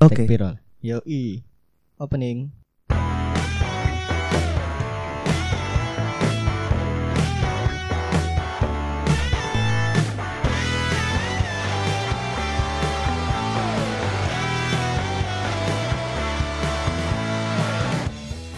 [0.00, 0.24] Oke.
[0.24, 0.56] Take viral.
[0.80, 1.44] Yo i.
[2.00, 2.48] Opening.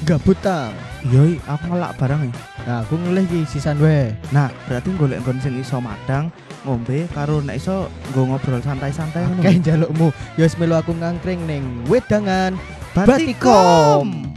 [0.07, 0.71] Gabutang.
[1.11, 2.35] Yoi, aku ngelak barang ya.
[2.63, 4.15] Nah, aku ngelih ki sisan wae.
[4.31, 6.31] Nah, berarti golek nggon sing iso madang,
[6.63, 9.43] ngombe karo nek iso nggo ngobrol santai-santai ngono.
[9.43, 10.09] Kayak jalukmu.
[10.39, 12.55] Yo wis melu aku ngangkring ning wedangan
[12.93, 13.09] Batikom.
[13.09, 14.32] Batikom.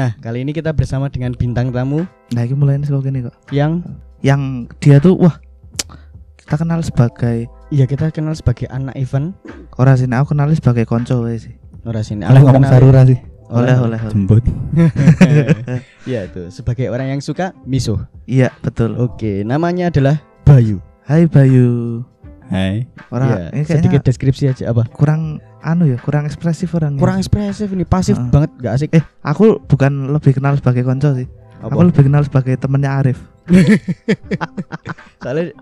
[0.00, 3.36] Nah, kali ini kita bersama dengan bintang tamu Nah, iki mulai saka kene kok.
[3.52, 3.84] yang
[4.24, 5.36] Yang dia tuh wah
[6.40, 9.36] kita kenal sebagai ya kita kenal sebagai anak event
[9.76, 11.52] ora sih, aku kenal sebagai konco sih.
[11.84, 12.24] ora sini.
[12.24, 13.20] Oleh ngomong sarura sih.
[13.52, 14.00] Oleh oleh.
[14.00, 14.00] oleh.
[14.08, 14.44] Jembut.
[16.08, 18.00] Iya tuh, sebagai orang yang suka misuh.
[18.24, 18.96] Iya, betul.
[18.96, 20.16] Oke, namanya adalah
[20.48, 20.80] Bayu.
[21.04, 22.00] Hai Bayu.
[22.48, 22.88] Hai.
[23.12, 24.88] Ora Iya, ini kayaknya sedikit deskripsi aja apa?
[24.90, 26.98] kurang anu ya, kurang ekspresif orangnya.
[26.98, 28.28] Kurang ekspresif ini, pasif Heeh.
[28.28, 28.90] banget, gak asik.
[28.90, 31.28] Eh, aku bukan lebih kenal sebagai konco sih.
[31.58, 31.68] apa?
[31.68, 33.20] Aku lebih kenal sebagai temennya Arif.
[35.20, 35.52] Soalnya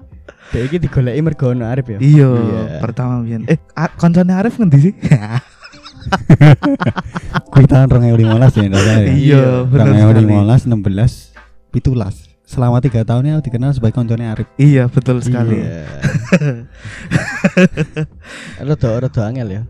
[0.48, 1.98] dia iki digoleki mergo ono Arif ya.
[1.98, 2.60] Iya, Iya.
[2.78, 3.42] pertama biyen.
[3.44, 4.94] Eh, a- koncone Arif ngendi sih?
[7.50, 8.96] Kuwi tahun 2015 ya, ya.
[9.10, 10.24] Iya, bener sekali.
[10.30, 11.34] 2015 16
[11.70, 12.14] pitulas.
[12.48, 14.48] Selama tiga tahunnya aku dikenal sebagai koncone Arif.
[14.56, 15.60] Iya, betul sekali.
[15.60, 15.84] Iya.
[18.58, 19.62] Rada rada angel ya.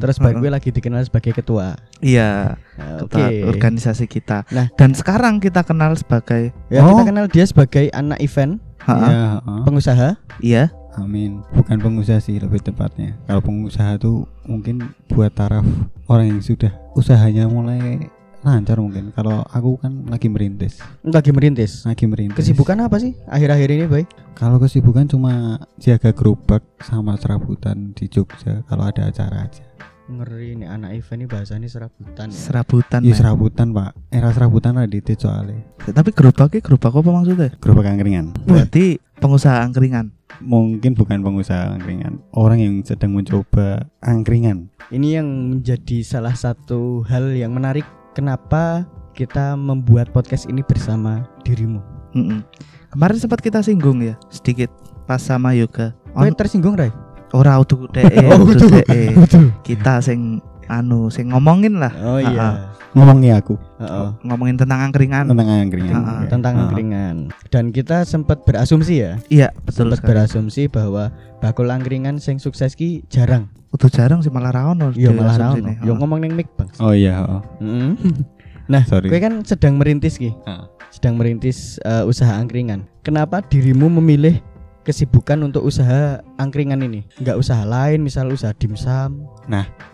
[0.00, 0.34] Terus Heeh.
[0.34, 1.76] gue lagi dikenal sebagai ketua.
[2.00, 3.44] Iya, Nah, ketua Oke.
[3.44, 4.48] organisasi kita.
[4.48, 4.72] Nah.
[4.72, 6.96] dan sekarang kita kenal sebagai Ya Oh.
[6.96, 9.60] kita kenal dia sebagai anak event, Ha, Iya, heeh.
[9.62, 10.08] pengusaha.
[10.40, 11.40] iya, Amin.
[11.52, 13.16] Bukan pengusaha sih lebih tepatnya.
[13.24, 15.64] Kalau pengusaha tuh mungkin buat taraf
[16.04, 19.14] orang yang sudah usahanya mulai lancar mungkin.
[19.14, 20.82] Kalau aku kan lagi merintis.
[21.06, 21.86] Lagi merintis.
[21.86, 22.42] Lagi merintis.
[22.42, 24.04] Kesibukan apa sih akhir-akhir ini, Boy?
[24.34, 29.62] Kalau kesibukan cuma jaga gerobak sama serabutan di Jogja kalau ada acara aja.
[30.10, 32.36] Ngeri nih anak event ini bahasanya serabutan ya.
[32.36, 33.00] serabutan.
[33.06, 33.14] Men.
[33.14, 33.90] serabutan pak.
[34.10, 35.62] Era serabutan ada di soalnya.
[35.78, 37.48] Tapi gerobaknya gerobak apa maksudnya?
[37.62, 38.34] Gerobak angkringan.
[38.44, 40.10] Berarti pengusaha angkringan.
[40.42, 42.18] Mungkin bukan pengusaha angkringan.
[42.34, 44.74] Orang yang sedang mencoba angkringan.
[44.90, 51.80] Ini yang menjadi salah satu hal yang menarik kenapa kita membuat podcast ini bersama dirimu.
[52.12, 52.44] Mm-mm.
[52.92, 54.68] Kemarin sempat kita singgung ya sedikit
[55.08, 55.96] pas sama yoga.
[56.12, 56.92] On, tersinggung, Ray?
[57.32, 57.88] ora utuh
[58.28, 58.84] Oh, utuh utuh.
[58.84, 59.16] dee.
[59.16, 59.48] Betul.
[59.64, 62.72] Kita sing anu sing ngomongin lah, Oh iya.
[62.92, 64.08] Ngomongnya aku Heeh.
[64.22, 65.24] ngomongin tentang angkringan.
[65.24, 65.94] tentang angkringan.
[65.94, 66.12] Ha-ha.
[66.14, 66.28] Oke.
[66.28, 66.60] Tentang Ha.
[66.62, 67.16] angkringan.
[67.48, 70.08] Dan kita sempat berasumsi ya, Iya, betul sempat sekali.
[70.12, 73.48] berasumsi bahwa bakul angkringan sing sukses ki jarang.
[73.70, 74.92] Udah jarang sih malah ra ono.
[74.92, 75.72] Iya malah ra asumsine.
[75.74, 75.84] ono.
[75.84, 76.68] Yo ngomong ning mic, Bang.
[76.78, 77.20] Oh iya.
[77.22, 77.40] Oh.
[77.58, 77.96] Mm.
[78.62, 79.10] Nah, Sorry.
[79.10, 80.30] kowe kan sedang merintis ki.
[80.44, 80.70] Ah.
[80.88, 82.86] Sedang merintis eh, usaha angkringan.
[83.02, 84.38] Kenapa dirimu memilih
[84.82, 87.06] kesibukan untuk usaha angkringan ini?
[87.18, 89.26] Enggak usaha lain, misal usaha dimsum.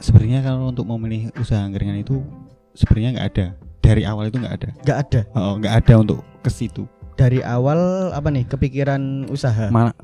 [0.00, 2.25] Sebenarnya kalau untuk memilih usaha angkringan itu
[2.76, 3.47] sebenarnya nggak ada.
[3.84, 4.69] Dari awal itu nggak ada.
[4.84, 5.21] Enggak ada.
[5.32, 6.84] Oh, nggak ada untuk ke situ.
[7.19, 9.69] Dari awal apa nih kepikiran usaha?
[9.72, 9.97] Malah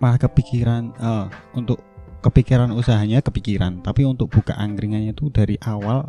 [0.00, 1.82] malah kepikiran eh, untuk
[2.24, 6.08] kepikiran usahanya kepikiran, tapi untuk buka angkringannya itu dari awal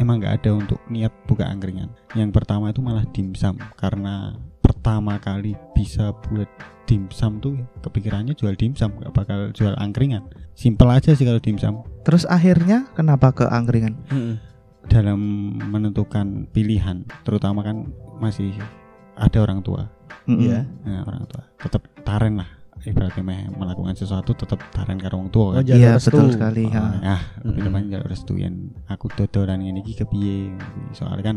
[0.00, 1.92] emang nggak ada untuk niat buka angkringan.
[2.16, 4.36] Yang pertama itu malah dimsum karena
[4.82, 6.50] pertama kali bisa buat
[6.84, 10.26] dimsum tuh kepikirannya jual dimsum nggak bakal jual angkringan.
[10.52, 11.86] Simpel aja sih kalau dimsum.
[12.02, 13.94] Terus akhirnya kenapa ke angkringan?
[14.10, 14.42] Mm-mm.
[14.82, 15.22] dalam
[15.62, 17.86] menentukan pilihan terutama kan
[18.18, 18.50] masih
[19.14, 19.86] ada orang tua
[20.26, 20.42] Mm-mm.
[20.42, 20.66] Iya.
[20.82, 22.50] nah, orang tua tetap taren lah
[22.82, 26.10] ibaratnya meh melakukan sesuatu tetap taren karo wong tua Oh, kan jalur Iya, restu.
[26.10, 26.66] betul sekali.
[26.66, 26.98] Oh, ha.
[26.98, 27.16] ya
[27.46, 27.66] lebih Mm-mm.
[27.70, 28.54] teman jalur restu yang
[28.90, 30.50] aku dodolan ini iki kepiye
[30.90, 31.36] soalnya kan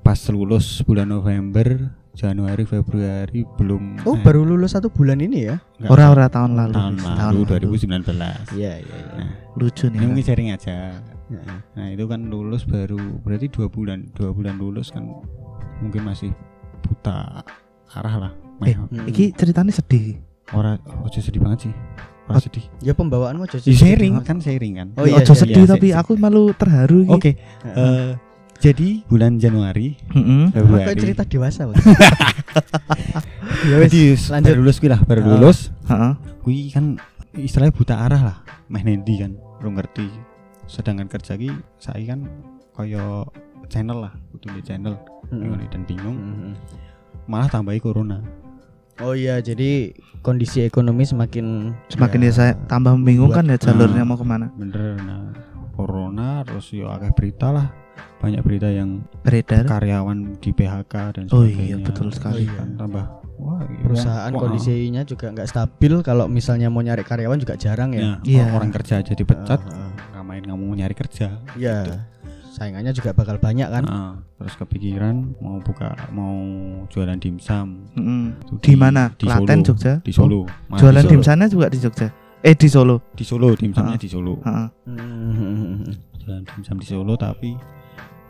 [0.00, 5.56] pas lulus bulan November Januari Februari belum Oh, eh, baru lulus satu bulan ini ya?
[5.82, 6.74] Ora-ora tahun lalu.
[6.74, 7.66] tahun Tahun lalu lalu.
[7.70, 8.18] 2019
[8.52, 9.14] Iya, iya, iya.
[9.16, 9.96] Nah, Lucu nih.
[9.96, 10.76] ini mungkin sharing aja
[11.26, 11.58] Heeh.
[11.72, 15.06] Nah itu kan lulus baru berarti dua bulan dua bulan lulus kan
[15.78, 16.34] mungkin masih
[16.80, 17.46] buta
[17.88, 18.32] arah lah.
[18.60, 19.06] Eh, Hmm.
[19.06, 20.18] Iki ceritanya sedih.
[20.50, 21.74] ora ojo sedih banget sih.
[22.26, 22.66] Ora Oh, sedih.
[22.80, 24.88] Ya pembawaanmu aja Di sharing kan sharing kan.
[24.94, 27.14] Oh, Ya, iya, ojo iya, sedih iya, tapi sih, aku malu terharu iki.
[27.14, 27.30] Oke.
[27.64, 27.78] Heeh.
[27.78, 28.10] eh,
[28.60, 29.96] jadi bulan Januari.
[30.12, 31.00] Kok Februari.
[31.00, 31.80] cerita dewasa, Bang?
[33.70, 34.44] ya lanjut.
[34.44, 35.72] baru lulus kuwi lah, baru lulus.
[35.88, 36.12] Heeh.
[36.44, 37.00] Kuwi kan
[37.34, 38.36] istilahnya buta arah lah.
[38.68, 40.06] Meh nendi kan, belum ngerti.
[40.68, 42.28] Sedangkan kerja ki saya kan
[42.76, 43.26] koyo
[43.72, 44.94] channel lah, kudu di channel
[45.32, 46.16] bingung dan bingung.
[46.20, 46.52] Mm-mm.
[47.26, 48.20] Malah tambahi corona.
[49.00, 54.08] Oh iya, jadi kondisi ekonomi semakin Semakin ya saya tambah membingungkan ya jalurnya Nah.
[54.08, 55.32] mau ke mana bener nah
[55.72, 57.72] corona terus yo akeh berita lah
[58.16, 59.64] banyak berita yang beredar.
[59.64, 62.44] karyawan di PHK dan Oh sebagainya iya betul sekali.
[62.44, 62.52] iya.
[62.54, 63.04] kan tambah
[63.36, 67.90] wah iya, perusahaan wah, kondisinya juga nggak stabil kalau misalnya mau nyari karyawan juga jarang
[67.92, 68.20] ya.
[68.20, 68.44] ya, Iya.
[68.52, 69.90] orang kerja jadi pecat Ah, ah.
[70.14, 72.04] ngamain kamu mau nyari kerja Iya.
[72.50, 73.84] Saingannya juga bakal banyak kan.
[73.84, 76.34] Nah, terus kepikiran mau buka mau
[76.86, 78.36] jualan dimsum Mm-mm.
[78.36, 79.14] Itu Di mana?
[79.14, 79.66] di Klaten, Solo.
[79.70, 79.92] Jogja.
[79.98, 81.12] di Solo Oh, jualan di Solo.
[81.14, 82.08] dimsumnya juga di Jogja.
[82.40, 82.96] Eh di Solo.
[83.10, 83.96] di Solo dimsumnya Ah.
[83.96, 84.66] di Solo Heeh.
[84.84, 85.88] Hmm.
[86.18, 87.50] jualan dimsum di Solo tapi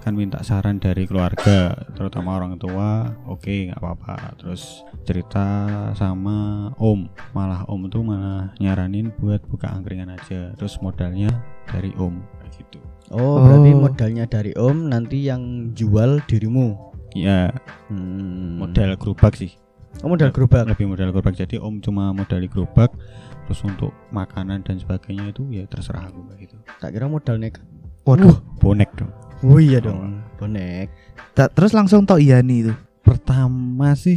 [0.00, 5.44] kan minta saran dari keluarga terutama orang tua oke nggak apa-apa terus cerita
[5.92, 6.36] sama
[6.76, 11.28] om malah om tuh malah nyaranin buat buka angkringan aja terus modalnya
[11.66, 12.80] dari om kayak gitu
[13.10, 13.80] Oh, berarti Oh.
[13.80, 15.42] modalnya dari Om nanti yang
[15.72, 16.78] jual dirimu.
[17.10, 17.50] ya
[17.90, 18.54] Hmm.
[18.56, 19.50] modal gerobak sih
[19.98, 20.62] Oh, modal gerobak.
[20.64, 22.94] lebih modal gerobak jadi om cuma modali gerobak
[23.42, 27.66] terus untuk makanan dan sebagainya itu ya terserah aku kayak gitu Tak kira modal nekat.
[28.02, 28.38] Waduh.
[28.56, 30.92] bonek dong Oh iya dong, bonek.
[31.32, 32.74] Ta- terus langsung tok Iyani itu.
[33.00, 34.14] pertama sih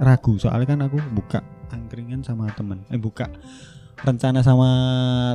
[0.00, 3.28] ragu soalnya kan aku buka angkringan sama temen eh buka
[4.00, 4.70] rencana sama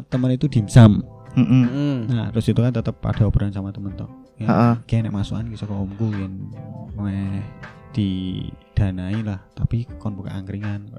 [0.09, 1.05] temen itu dimsum
[1.37, 1.63] Mm-mm.
[1.69, 1.97] Hmm.
[2.09, 4.09] nah terus itu kan tetap ada obrolan sama temen toh
[4.41, 6.33] ya, kayak nek masukan bisa ke omku yang
[6.97, 7.45] meh
[7.93, 10.89] didanai lah tapi kon buka angkringan.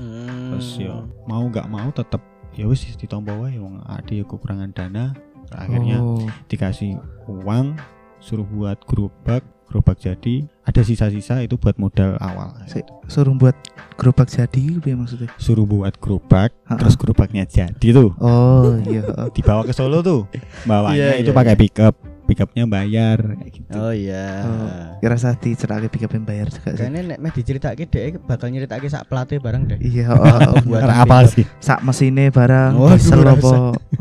[0.00, 0.56] Hmm.
[0.56, 2.24] terus yo mau nggak mau tetap
[2.56, 5.12] ya wis ditompo wae wong ade kekurangan dana
[5.52, 6.26] akhirnya Oh.
[6.46, 7.76] dikasih uang
[8.18, 10.50] suruh buat gerobak gerobak jadi.
[10.66, 12.58] Ada sisa-sisa itu buat modal awal.
[12.66, 13.54] Si- suruh buat
[13.94, 15.30] gerobak jadi apa ya maksudnya?
[15.36, 18.10] suruh buat gerobak terus gerobaknya jadi tuh.
[18.18, 19.06] Oh iya.
[19.30, 20.26] dibawa ke Solo tuh.
[20.66, 21.94] Bawanya Iya, itu iya, pakai pickup
[22.30, 24.26] pickupnya bayar kayak gitu Oh iya.
[24.46, 25.02] Oh.
[25.02, 26.86] Kira saat dicerake pick up bayar juga sih.
[26.86, 29.78] Kayaknya nek meh diceritake dhek bakal nyeritakake sak plate bareng deh.
[29.82, 30.54] Iya, oh, oh, oh.
[30.62, 33.34] Buat apa sih sak mesine barang Waduh, diesel rasa.
[33.34, 33.54] apa.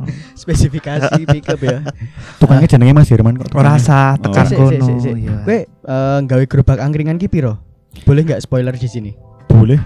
[0.46, 1.82] Spesifikasi pick up ya.
[2.38, 3.82] tukangnya jenenge Mas Herman kok Ora tukangnya?
[3.82, 4.88] sah tekan sik, kono.
[5.18, 5.38] Iya.
[5.44, 7.58] Kowe eh, nggawe gerobak angkringan ki piro?
[8.06, 9.12] Boleh nggak spoiler di sini?
[9.50, 9.82] boleh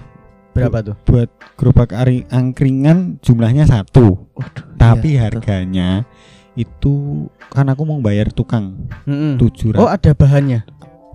[0.54, 0.95] Berapa tuh?
[1.10, 6.06] buat gerobak ari angkringan jumlahnya satu Waduh, tapi iya, harganya
[6.54, 8.90] itu kan aku mau bayar tukang
[9.38, 10.62] tujuh Oh, ada bahannya.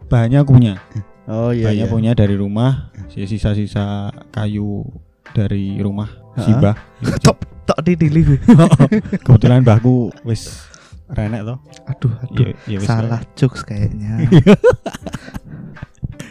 [0.06, 0.81] bahannya aku punya
[1.29, 1.69] Oh iya.
[1.69, 1.93] Bahannya iya.
[1.93, 4.82] punya dari rumah sisa-sisa kayu
[5.31, 6.43] dari rumah Ha-ha.
[6.43, 6.75] Simbah
[7.20, 8.38] Tok tok didili gue.
[9.25, 10.64] kebetulan mbahku wis
[11.08, 12.44] renek toh Aduh, aduh.
[12.44, 14.25] ya, ya wis Salah jokes kayaknya.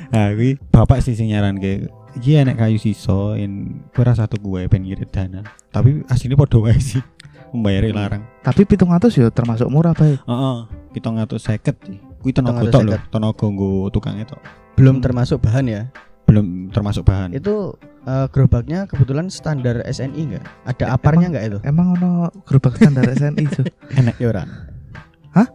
[0.07, 4.89] nah kuwi bapak sih nyaran ke iki enek kayu sisa en ora satu gue pengen
[4.89, 7.03] ngirit dana tapi aslinya podo wae sih
[7.49, 10.19] membayari larang Tapi pitung atus ya termasuk murah baik.
[10.19, 10.57] heeh
[10.91, 13.13] kita ngatur seket sih kuwi tenaga tok lho 750.
[13.13, 14.41] tenaga nggo tukangnya tok
[14.73, 15.81] Belum termasuk bahan ya.
[16.23, 17.73] belum termasuk bahan Itu
[18.03, 20.43] eh, gerobaknya kebetulan standar SNI enggak?
[20.65, 21.57] Ada aparnya enggak itu?
[21.63, 23.63] Emang ono gerobak standar SNI itu?
[24.19, 24.43] Ya ora.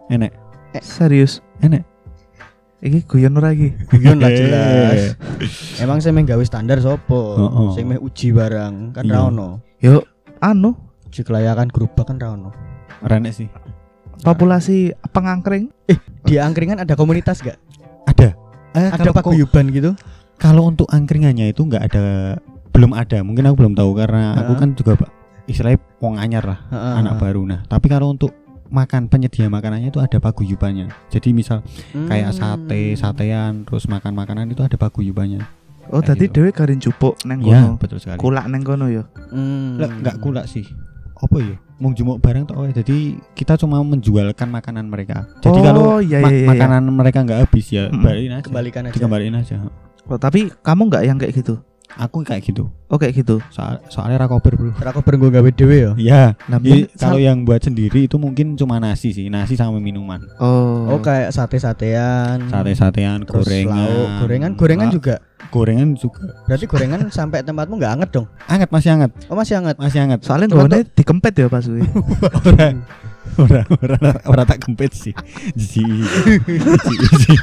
[0.08, 0.32] enek
[0.80, 1.44] Serius?
[1.58, 1.84] enek
[2.80, 3.70] Iki guyon ora iki?
[3.92, 5.14] Guyon lah jelas.
[5.78, 7.38] Emang saya meh gawe standar sopo?
[7.38, 7.68] Heeh.
[7.72, 9.14] Sing meh uji barang kan Iya.
[9.14, 9.62] ra ono.
[9.78, 10.02] Yo,
[10.40, 10.74] anu
[11.12, 12.56] Uji kelayakan gerobak kan ra ono.
[13.04, 13.48] renek sih
[14.18, 15.68] populasi pengangkring
[16.22, 17.60] Di angkringan ada komunitas enggak?
[18.06, 18.32] ada
[18.72, 19.92] eh, Ada paguyuban gitu?
[20.34, 22.04] kalau untuk angkringannya itu nggak ada
[22.72, 24.58] belum ada mungkin aku belum tahu karena aku Heeh.
[24.58, 25.10] kan juga pak
[25.44, 26.94] istilahnya wong anyar lah Heeh.
[26.96, 28.32] anak baru nah tapi kalau untuk
[28.66, 31.60] makan penyedia makanannya itu ada paguyubannya jadi misal
[31.92, 32.96] kayak sate Hmm.
[32.96, 35.44] satean terus makan makanan itu ada paguyubannya
[35.88, 36.40] oh tadi gitu.
[36.40, 39.76] dhewe garin cupuk neng ya kono betul sekali kulak neng kono ya Hmm.
[39.76, 40.64] Lah, nggak kulak sih
[41.22, 42.74] apa ya mau jumuk barang tok wae.
[42.74, 42.98] jadi
[43.34, 46.48] kita cuma menjualkan makanan mereka jadi oh, kalau iya, ma- iya, iya.
[46.50, 48.02] makanan mereka nggak habis ya Mm-mm.
[48.50, 49.56] balikin aja Kembalikan aja.
[49.62, 51.62] aja Oh, tapi kamu nggak yang kayak gitu
[51.94, 55.76] aku kayak gitu oh kayak gitu Soal, soalnya rakober bro Ra kok gue gawe dhewe
[55.76, 55.92] ya.
[55.94, 56.58] Iya, nah,
[56.94, 60.20] kalau yang buat sendiri itu mungkin cuma nasi sih, nasi sama minuman.
[60.36, 62.48] oh Oh kayak sate-satean.
[62.48, 63.76] Sate-satean, terus gorengan.
[63.78, 65.14] lauk, gorengan, gorengan La- juga.
[65.48, 66.24] Gorengan juga.
[66.44, 68.26] Berarti gorengan sampai tempatmu nggak anget dong?
[68.46, 69.76] Anget masih anget, Oh masih anget.
[69.78, 70.20] masih anget.
[70.24, 71.80] soalnya gue dikempet ya pas gue
[72.48, 72.68] Ora
[73.40, 73.96] ora ora
[74.28, 75.14] ora tak kempet sih.
[75.54, 75.84] Ji.
[77.20, 77.34] Ji.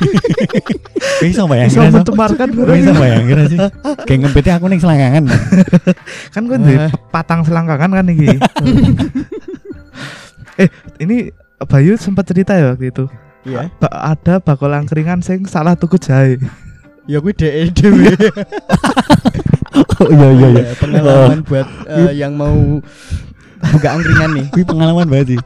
[1.20, 3.60] Bisa bayangin bisa mencemarkan Bisa bayangin aja sih.
[4.06, 5.24] Kayak ngempetnya aku ning selangkangan.
[6.30, 6.74] kan gue di
[7.10, 8.38] patang selangkangan kan iki
[10.60, 10.70] eh
[11.00, 13.06] ini Bayu sempat cerita ya waktu itu
[13.48, 13.72] Iya.
[13.80, 16.36] Ba- ada bakul angkringan sing salah tuku jahe
[17.08, 18.14] Ya gue DE dhewe.
[19.98, 20.62] Oh iya iya iya.
[20.62, 22.78] Ya, Pengalaman buat eh, yang mau
[23.74, 24.46] buka angkringan nih.
[24.54, 25.40] Kuwi pengalaman banget sih.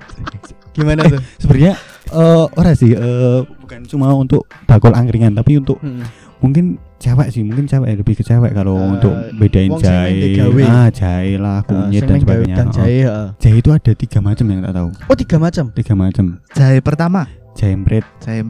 [0.73, 1.21] Gimana tuh?
[1.37, 1.73] Sebenarnya
[2.05, 6.03] eh ora sih eh bukan cuma untuk bakul angkringan tapi untuk Hmm.
[6.39, 6.65] mungkin
[6.97, 11.35] cewek sih mungkin cewek ya, lebih ke cewek kalau Eh, untuk bedain jahe ah jahe
[11.35, 12.71] lah kunyit sing dan sebagainya Oh.
[12.71, 13.27] jahe heeh.
[13.37, 15.65] jahe itu ada tiga macam yang tak tahu Oh, tiga macam.
[15.71, 17.21] tiga macam Jahe pertama,
[17.53, 18.43] jahe emprit, jahe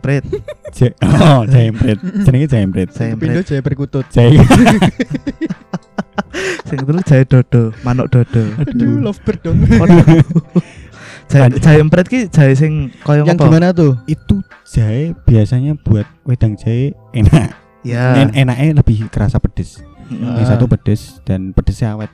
[1.23, 4.05] oh jahe emprit jenenge jahe emprit jahe perkutut.
[4.09, 4.37] jahe
[6.63, 8.41] Sing kedua jahe dodo, manuk dodo.
[8.57, 9.57] Aduh, lovebird dong.
[11.27, 13.45] Jahe, jahe emprit ki jahe sing koyo Yang apa?
[13.45, 13.93] gimana tuh?
[14.05, 18.15] itu jahe biasanya buat wedang jahe enak Ya.
[18.15, 20.39] En- enaknya lebih kerasa pedes Mm-mm.
[20.39, 22.07] yang satu pedes dan pedesnya awet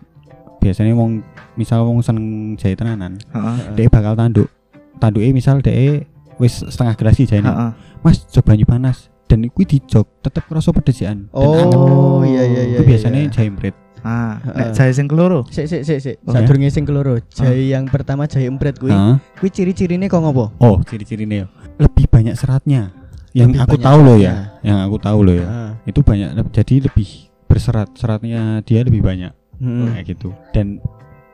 [0.58, 1.22] biasanya wong
[1.54, 2.26] misal wong seneng
[2.56, 3.78] jahe tenanan Heeh.
[3.78, 4.50] dia bakal tanduk
[4.98, 6.02] tanduknya misal dia
[6.36, 7.70] wis setengah gelas sih jahe Heeh.
[8.02, 11.30] mas coba banyu panas dan itu dijok tetep kerasa pedesian.
[11.30, 12.78] Oh, iya iya iya.
[12.82, 13.30] itu biasanya iya.
[13.30, 14.56] jahe emprit Ah, Heeh.
[14.56, 15.44] nek jahe sing keloro.
[15.48, 16.16] Sik sik sik sik.
[16.24, 17.20] Oh, Sadurunge sing keloro.
[17.32, 18.92] Jahe yang pertama jahe empret kuwi.
[19.38, 20.52] Kuwi ciri-cirine kok ngopo?
[20.58, 21.48] oh ciri-cirinya ya.
[21.80, 22.92] lebih banyak seratnya
[23.32, 25.48] yang Lebih aku tahu loh ya yang aku tahu loh ya
[25.86, 27.08] itu banyak jadi lebih
[27.46, 29.88] berserat seratnya dia lebih banyak Heeh.
[29.96, 30.82] kayak gitu dan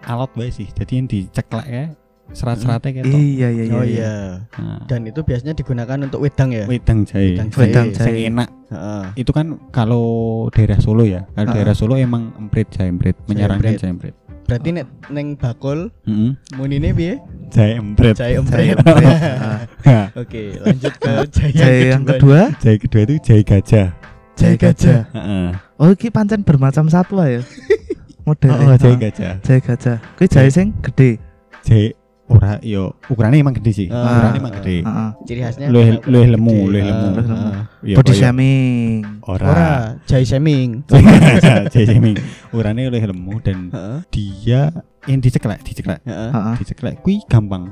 [0.04, 1.86] alat baik sih jadi yang diceklek ya
[2.32, 3.74] serat-seratnya kayak gitu Iya iya iya.
[3.74, 3.86] Oh iya.
[3.86, 4.14] iya.
[4.56, 6.66] nah, Dan itu biasanya digunakan untuk wedang ya.
[6.66, 8.10] wedang jahe Wedang Wedang jahe.
[8.12, 9.04] yang enak Heeh.
[9.16, 10.06] itu kan kalau
[10.50, 11.54] daerah Solo ya kalau Ah.
[11.54, 14.16] daerah Solo emang emprit jahe emprit menyarankan jahe emprit
[14.46, 16.38] Berarti nek neng bakul Heeh.
[16.54, 17.18] munine piye?
[17.50, 18.78] jahe emprit Jahe emprit.
[20.22, 23.90] Oke, lanjut ke jahe, Jahe yang kedua, jahe kedua itu jahe gajah
[24.36, 25.08] Jahe gajah.
[25.10, 25.48] Heeh.
[25.78, 27.42] oh iki pancen bermacam satwa ya.
[28.28, 28.52] Model.
[28.52, 29.98] oh, jahe gajah Jahe gajah.
[30.14, 31.18] Kuwi jahe sing gede.
[31.64, 31.94] jahe
[32.26, 34.02] ora yo ukurannya emang gede sih Ah.
[34.10, 35.10] ukurannya emang gede Heeh.
[35.24, 37.08] Ciri khasnya Luwih- luwih lemu, luwih lemu.
[37.24, 37.62] ah.
[37.80, 39.00] Ya, Body shaming.
[39.24, 39.72] ora Ora,
[40.04, 40.70] jahe shaming.
[41.74, 42.18] jahe shaming
[42.50, 43.98] ukurannya luwih lemu dan Heeh.
[44.10, 44.62] dia
[45.06, 46.30] yang diceklek diceklek Heeh.
[46.32, 46.56] Heeh.
[46.58, 47.70] diceklek kui gampang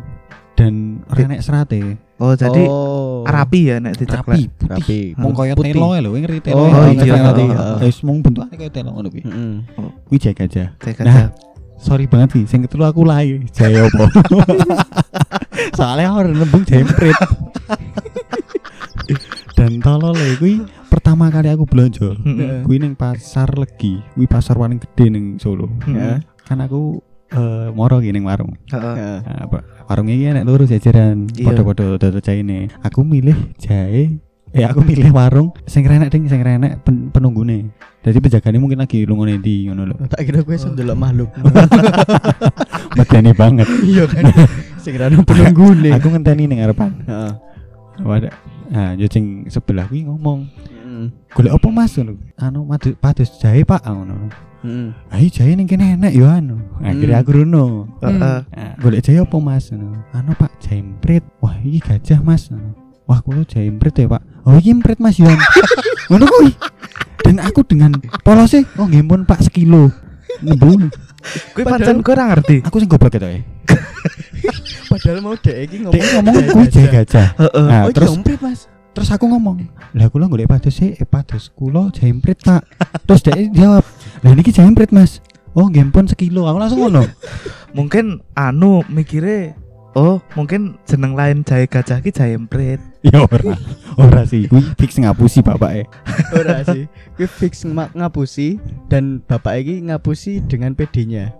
[0.54, 3.26] dan ora nek serate Oh, jadi oh.
[3.26, 4.22] rapi ya nek diceklek.
[4.24, 5.02] rapi putih Rapi.
[5.18, 6.72] mong koyo telo lho ngerti telo Oh, ya?
[6.72, 7.44] iya, Ngerti, iya, ngerti.
[7.44, 7.60] iya.
[7.82, 9.54] wis mong bentukane koyo telo ngono kuwi Heeh.
[10.06, 11.34] kuwi jahe gajah Jahe Nah.
[11.84, 14.08] Sorry banget sih sing ketelu aku lai jahe opo
[15.78, 17.18] soalnya orang nembung jahe emprit
[19.60, 22.16] dan tolol ya kuwi pertama kali aku belanja
[22.64, 24.00] kuwi ning pasar legi.
[24.16, 25.68] Kuwi pasar paling gede ning Solo.
[25.88, 26.20] Heeh.
[26.44, 27.00] kan aku
[27.32, 28.52] eh, moro ki ning warung.
[28.68, 28.96] Heeh.
[28.96, 29.18] Heeh.
[29.24, 34.20] Nah, apa warung ini enak lurus jajaran podo-podo dodol jahe ini aku milih jahe
[34.54, 39.02] eh aku milih warung sing renek ding sing renek pen penunggune jadi penjaganya mungkin lagi
[39.04, 41.30] lungone di ngono lho Tak kira gue iso ndelok makhluk.
[42.98, 44.24] medeni banget Iya kan.
[44.78, 45.90] Sing ono penunggune.
[45.92, 47.32] aku ngenteni ning ngarepan Heeh.
[48.04, 48.34] Wadah.
[48.68, 51.06] Nah, yo sing sebelah kuwi ngomong, Heeh.
[51.32, 52.18] "Golek apa Mas?" ngono.
[52.36, 54.34] Anu madu padus jahe Pak ngono.
[54.66, 54.90] Heeh.
[55.14, 56.58] Ayo jahe ning kene enak yo anu.
[56.82, 57.24] Akhirnya Hmm.
[57.24, 57.66] aku runo.
[58.02, 58.18] Heeh.
[58.20, 59.94] Nah, golek jahe apa Mas ngono.
[60.10, 61.22] Anu Pak, jahe emprit.
[61.38, 62.50] Wah, iki gajah Mas.
[63.06, 64.24] Wah, kulo jahe emprit ya, Pak.
[64.44, 65.28] Oh, iki emprit Mas yo.
[66.12, 66.52] ngono kuwi.
[67.24, 69.90] Dan aku dengan polose, oh nggih pun Pak sekilo.
[70.44, 70.92] Nembung.
[71.56, 72.64] Kuwi pancen kurang ngerti.
[72.68, 73.42] Aku sing goblok ketok ya.
[74.92, 75.96] Padahal mau dek iki ngomong.
[75.96, 77.28] Dia ngomong kuwi jahe gajah.
[77.40, 77.68] Heeh.
[77.72, 78.68] Nah, oh, terus emprit, Mas.
[78.94, 79.58] Terus aku ngomong,
[79.98, 82.62] lah kula golek padus sih, eh padus kula jemprit pak.
[83.10, 83.82] Terus dia jawab,
[84.22, 85.18] lah ini jemprit mas.
[85.58, 87.02] Oh gempon sekilo, aku langsung ngono.
[87.74, 89.58] Mungkin anu mikire
[89.94, 92.82] Oh, mungkin jeneng lain jahe gajah ki jahe emprit.
[93.12, 93.60] ya ora,
[94.00, 95.86] ora sih, kuwi fix ngapusi bapak eh.
[96.40, 96.88] Ora sih.
[97.20, 101.36] Kuwi fix mak ngapusi dan bapak iki ngapusi dengan PD-nya.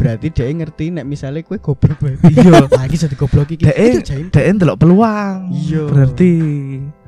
[0.00, 2.32] Berarti dia ngerti nek misalnya kue goblok berarti.
[2.42, 2.64] Iya.
[2.64, 3.68] Lagi jadi goblok iki.
[4.00, 4.32] Jaim.
[4.32, 5.52] dek ndelok peluang.
[5.52, 5.84] Iya.
[5.84, 6.32] Berarti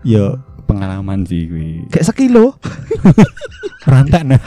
[0.05, 0.37] Yo
[0.69, 1.89] pengalaman sih kuwi.
[1.89, 2.61] kayak sekilo.
[3.89, 4.41] Rantak nah.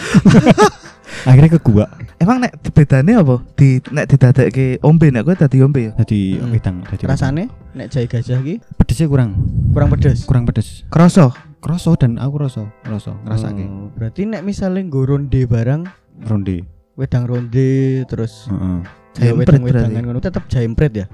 [1.28, 1.86] Akhirnya ke gua.
[2.18, 3.44] Emang nek bedane apa?
[3.54, 5.92] Di nek didadekke ombe nek kowe dadi ombe ya.
[5.98, 6.50] Jadi Hmm.
[6.50, 7.44] wedang, jadi Rasane
[7.74, 9.36] nek jahe gajah iki pedesnya kurang,
[9.70, 10.24] kurang pedes.
[10.24, 10.88] kurang pedes.
[10.88, 11.36] Kroso.
[11.58, 13.66] Kroso dan aku kroso, kroso ngrasake.
[13.66, 15.82] Oh, berarti nek misalnya nggo ronde barang
[16.24, 16.64] Ronde.
[16.96, 17.70] wedang ronde
[18.06, 18.80] terus Heeh.
[19.34, 20.06] Wedang-wedangan berarti.
[20.06, 21.06] ngono tetep jahe emprit ya.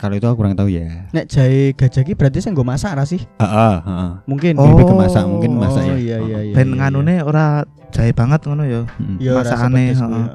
[0.00, 1.12] Kalau itu aku kurang tahu ya.
[1.12, 3.20] Nek jahe gajah iki berarti saya nggo masak ra sih?
[3.36, 4.10] Heeh, heeh.
[4.24, 4.56] Mungkin.
[4.56, 4.72] Oh.
[4.72, 5.96] Lebih ke masak, mungkin masak oh, ya.
[6.00, 6.54] iya iya iya.
[6.56, 8.82] Ben iya, nganune ora jahe banget ngono ya.
[8.96, 9.16] Mm.
[9.20, 9.30] iya.
[9.30, 10.26] Ya, masakane, heeh.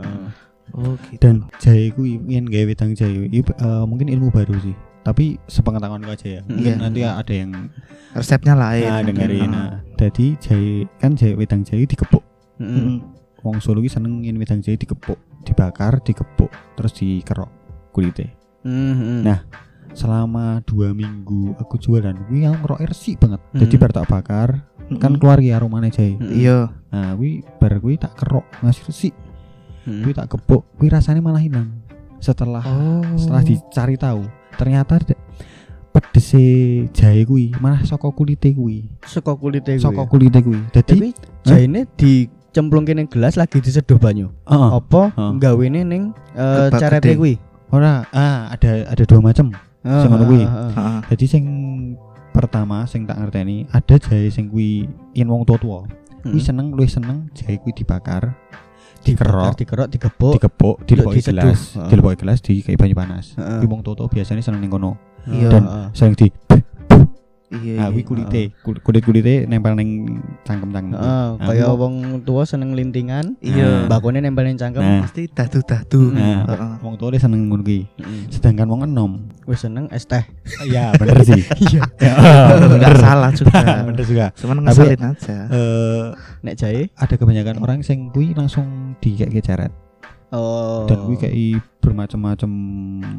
[0.75, 1.24] Oh, gitu.
[1.24, 3.48] dan jahe ku yen gawe wedang jahe itu
[3.88, 4.75] mungkin ilmu baru sih
[5.07, 6.84] tapi sepengetahuan aja ya mungkin Iya.
[6.84, 7.72] nanti ada yang
[8.12, 8.84] resepnya lain.
[8.84, 12.19] nah, dengerin nah jadi jahe kan jahe wedang jahe dikepuk
[12.60, 12.75] Heeh.
[12.75, 12.98] Heeh.
[13.39, 15.15] wong Solo ki seneng yen wedang jahe dikepuk
[15.48, 17.48] dibakar dikepuk terus dikerok
[17.95, 19.22] kulitnya Heeh.
[19.22, 19.39] Nah,
[19.93, 23.60] selama dua minggu aku jualan kuwi aku ngerok resik banget Hmm.
[23.62, 24.50] jadi bar tak bakar
[24.91, 25.17] kan Mm-mm.
[25.17, 26.36] keluar ya aromanya jahe Mm.
[26.36, 26.57] Iya.
[26.89, 29.13] nah kuwi bar kuwi tak kerok ngasih resik
[29.86, 30.01] Heeh.
[30.01, 31.72] kuwi tak kepuk kuwi rasanya malah hilang
[32.17, 33.05] setelah Oh.
[33.13, 35.22] setelah dicari tahu ternyata de-
[35.89, 36.43] pedese
[36.91, 39.81] jahe kuwi malah saka kulite kuwi Saka kulite kuwi.
[39.81, 44.27] saka kulite kuwi dadi jaine dicemplungke ning gelas lagi diseduh banyu.
[44.43, 45.31] heeh Apa Heeh.
[45.39, 46.03] gawene ning
[46.34, 47.39] eh, Gebak carete kuwi?
[47.74, 49.53] Ora ah ada ada dua macam
[49.86, 50.41] Sing ngono kuwi.
[50.41, 50.72] Heeh.
[50.74, 51.00] Heeh.
[51.13, 51.43] Jadi sing
[52.34, 55.86] pertama sing tak ngerteni ada jahe sing kuwi yen wong tua-tua.
[56.25, 56.41] Kuwi Heeh.
[56.41, 58.34] seneng luwih seneng jahe kuwi dibakar,
[59.05, 60.34] dikerok, dikerok, digebuk.
[60.41, 63.38] digepuk, dilepoki gelas, dilepoki gelas di kayak banyu panas.
[63.38, 64.98] Kuwi wong tua-tua biasanya seneng ning kono.
[65.25, 66.34] Dan sering di
[67.57, 67.75] Iya.
[67.77, 68.07] ah kuwi iya.
[68.07, 70.97] kulite, Kul- kulit-kulite nempel ning cangkem-cangkem.
[70.97, 73.88] Heeh, Nah, kaya wong tua seneng lintingan, Iya.
[73.88, 74.81] bakone nempel ning cangkem.
[74.81, 76.12] Nah, Pasti dadu-dadu.
[76.12, 76.43] Nah.
[76.45, 76.74] Heeh.
[76.81, 77.88] wong tua dia seneng ngono kuwi.
[78.27, 80.25] Sedangkan wong enom, Wis seneng es teh.
[80.67, 81.39] iya bener sih.
[81.65, 81.81] Iya.
[82.75, 83.59] Enggak salah juga.
[83.85, 84.25] bener juga.
[84.33, 85.38] Cuman ngeselin aja.
[85.53, 86.05] Eh
[86.41, 86.89] Nek jahe.
[86.97, 89.84] ada kebanyakan orang sing kuwi langsung di kayak.
[90.35, 90.83] Oh.
[90.85, 91.35] dan kuwi kayak
[91.79, 92.49] bermacam-macam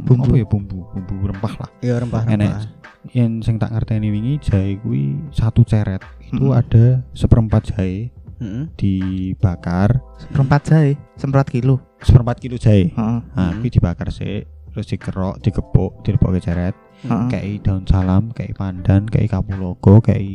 [0.05, 0.27] Bumbu.
[0.27, 2.69] apa ya bumbu bumbu rempah lah ya rempah rempah.
[3.11, 8.69] yang sing tak ngerteni wingi jahe kuwi satu ceret itu ada seperempat jahe Heeh.
[8.77, 11.81] dibakar Seperempat jahe, seperempat kilo.
[11.99, 13.19] seperempat kilo jahe Heeh.
[13.33, 13.65] nah Mm.
[13.65, 17.29] dibakar sih terus dikerok digepuk dilebokke ceret Heeh.
[17.31, 20.27] kayak daun salam kayak pandan kayak kapulaga kayak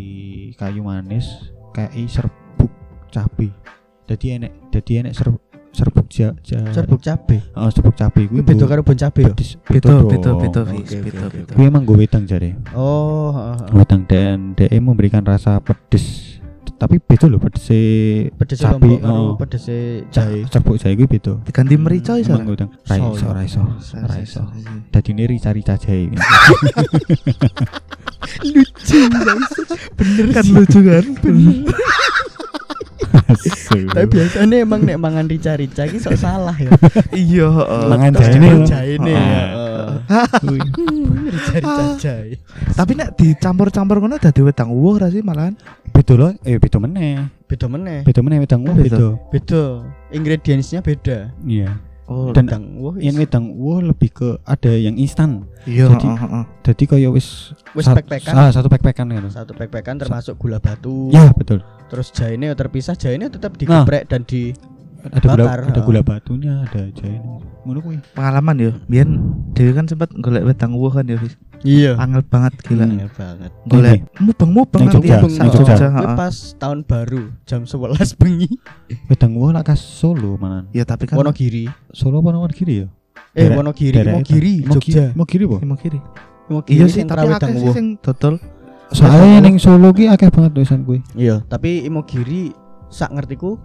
[0.56, 2.72] kayu manis kayak serbuk
[3.10, 3.54] cabe
[4.08, 5.30] jadi enek jadi enek ser,
[5.72, 7.42] serbuk ja, ja, Serbuk cabe.
[7.54, 9.32] oh, serbuk cabe Kuwi beda nggo- karo bon cabe ya.
[9.32, 10.98] Beda, beda, beda, oke, Beda, oke.
[11.02, 11.52] beda.
[11.52, 12.56] Kuwi emang gue wedang jare.
[12.72, 13.74] Oh, heeh, heeh.
[13.74, 16.31] Wedang dan DE memberikan rasa pedes.
[16.82, 17.70] Tapi beda loh pedes
[18.34, 18.90] Pedes cabe.
[18.90, 19.38] lombok karo Oh.
[19.38, 19.70] pedes
[20.10, 20.50] jahe.
[20.50, 21.38] Serbuk jahe kuwi beda.
[21.46, 22.34] Diganti merica iso.
[22.34, 22.58] Ra iso,
[23.22, 23.30] ya.
[23.30, 24.42] ra iso, Iso, ra iso, iso.
[24.50, 24.72] iso.
[24.90, 26.10] Dadine rica-rica jahe.
[28.42, 29.52] Lucu guys.
[29.94, 31.06] Bener Kan lucu kan?
[33.92, 36.72] Tapi biasanya emang nek mangan rica-rica iki sok salah ya.
[37.12, 37.84] Iya, heeh.
[37.88, 38.48] Mangan Terus jahe ini.
[38.48, 39.14] disebut jahe ini.
[39.14, 40.26] Ah.
[41.28, 42.34] Rica-rica jahe.
[42.72, 45.54] Tapi nek dicampur-campur ngono dadi wedang uwuh ra sih malahan?
[45.92, 47.28] Beda loh, eh beda meneh.
[47.46, 48.02] Beda meneh.
[48.02, 49.20] Beda meneh wedang uwuh beda.
[49.30, 49.64] beda.
[50.10, 51.36] Ingredientsnya beda.
[51.44, 51.78] Iya.
[52.06, 55.48] Oh, Dan- Wedang wah Yang wedang uwuh lebih ke ada yang instan.
[55.64, 56.44] iya, jadi- heeh, heeh.
[56.62, 58.34] Jadi kaya wis wis sat- pek-pekan.
[58.34, 59.30] Ah, satu pek-pekan gitu.
[59.32, 61.08] Satu pek-pekan termasuk gula batu.
[61.08, 61.64] Ya, betul.
[61.88, 64.52] Terus jahenya terpisah, jahenya tetap digeprek dan di
[65.02, 67.18] Ada gula Bakar, ada gula batunya, ada jahe.
[67.66, 67.98] Ngono kuwi.
[68.14, 68.72] Pengalaman yo.
[68.86, 69.10] Biyen
[69.58, 71.38] Dewi kan sempat golek wedang uwuh kan ya, Fis.
[71.62, 71.94] Iya.
[71.98, 72.86] Angel banget gila.
[72.86, 72.98] Hmm.
[72.98, 73.52] Iya banget.
[73.70, 75.10] Golek mubeng-mubeng Nang nanti
[75.54, 78.50] Jogja, ya, pas tahun baru jam 11 bengi
[79.06, 80.66] Wedang uwuh lak khas Solo manan.
[80.74, 81.70] Ya tapi kan Wonogiri.
[81.94, 82.88] Solo apa Wonogiri ya?
[83.38, 85.14] Eh Wonogiri, Wonogiri, Jogja.
[85.14, 85.58] Mogiri po.
[85.62, 86.00] Emang kiri.
[86.50, 88.36] Wonogiri Iya sing sih, tapi akeh sih sing dodol.
[88.92, 91.00] Soalnya ning Solo ki akeh banget tulisan kuwi.
[91.16, 92.52] Iya, tapi Imogiri
[92.92, 93.56] sak ngertiku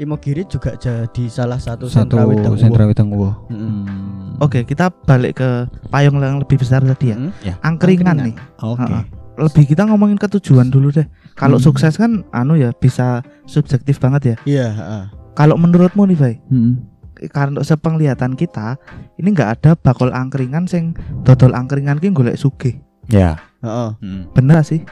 [0.00, 3.34] Imogiri juga jadi salah satu, Satu sentra uwuh.
[3.52, 3.84] Mm-mm.
[3.84, 4.40] Hmm.
[4.40, 7.16] Oke, kita balik ke payung yang lebih besar tadi ya.
[7.20, 7.30] Mm.
[7.44, 7.54] Ya.
[7.60, 8.16] Angkringan, Angkringan.
[8.24, 8.34] nih.
[8.64, 8.88] Oke.
[8.88, 9.04] Heeh.
[9.32, 11.04] Lebih kita ngomongin ke tujuan dulu deh.
[11.36, 11.64] Kalau Hmm.
[11.64, 14.36] sukses kan anu ya bisa subjektif banget ya.
[14.44, 15.04] Iya, heeh.
[15.32, 16.84] Kalau menurutmu nih, Bay, Hmm.
[17.32, 18.76] karena sepenglihatan kita
[19.16, 20.92] ini nggak ada bakul angkringan sing
[21.24, 22.80] dodol angkringan ki golek sugih.
[23.08, 23.40] Ya.
[23.60, 23.90] Heeh.
[24.00, 24.22] Hmm.
[24.32, 24.84] Bener sih?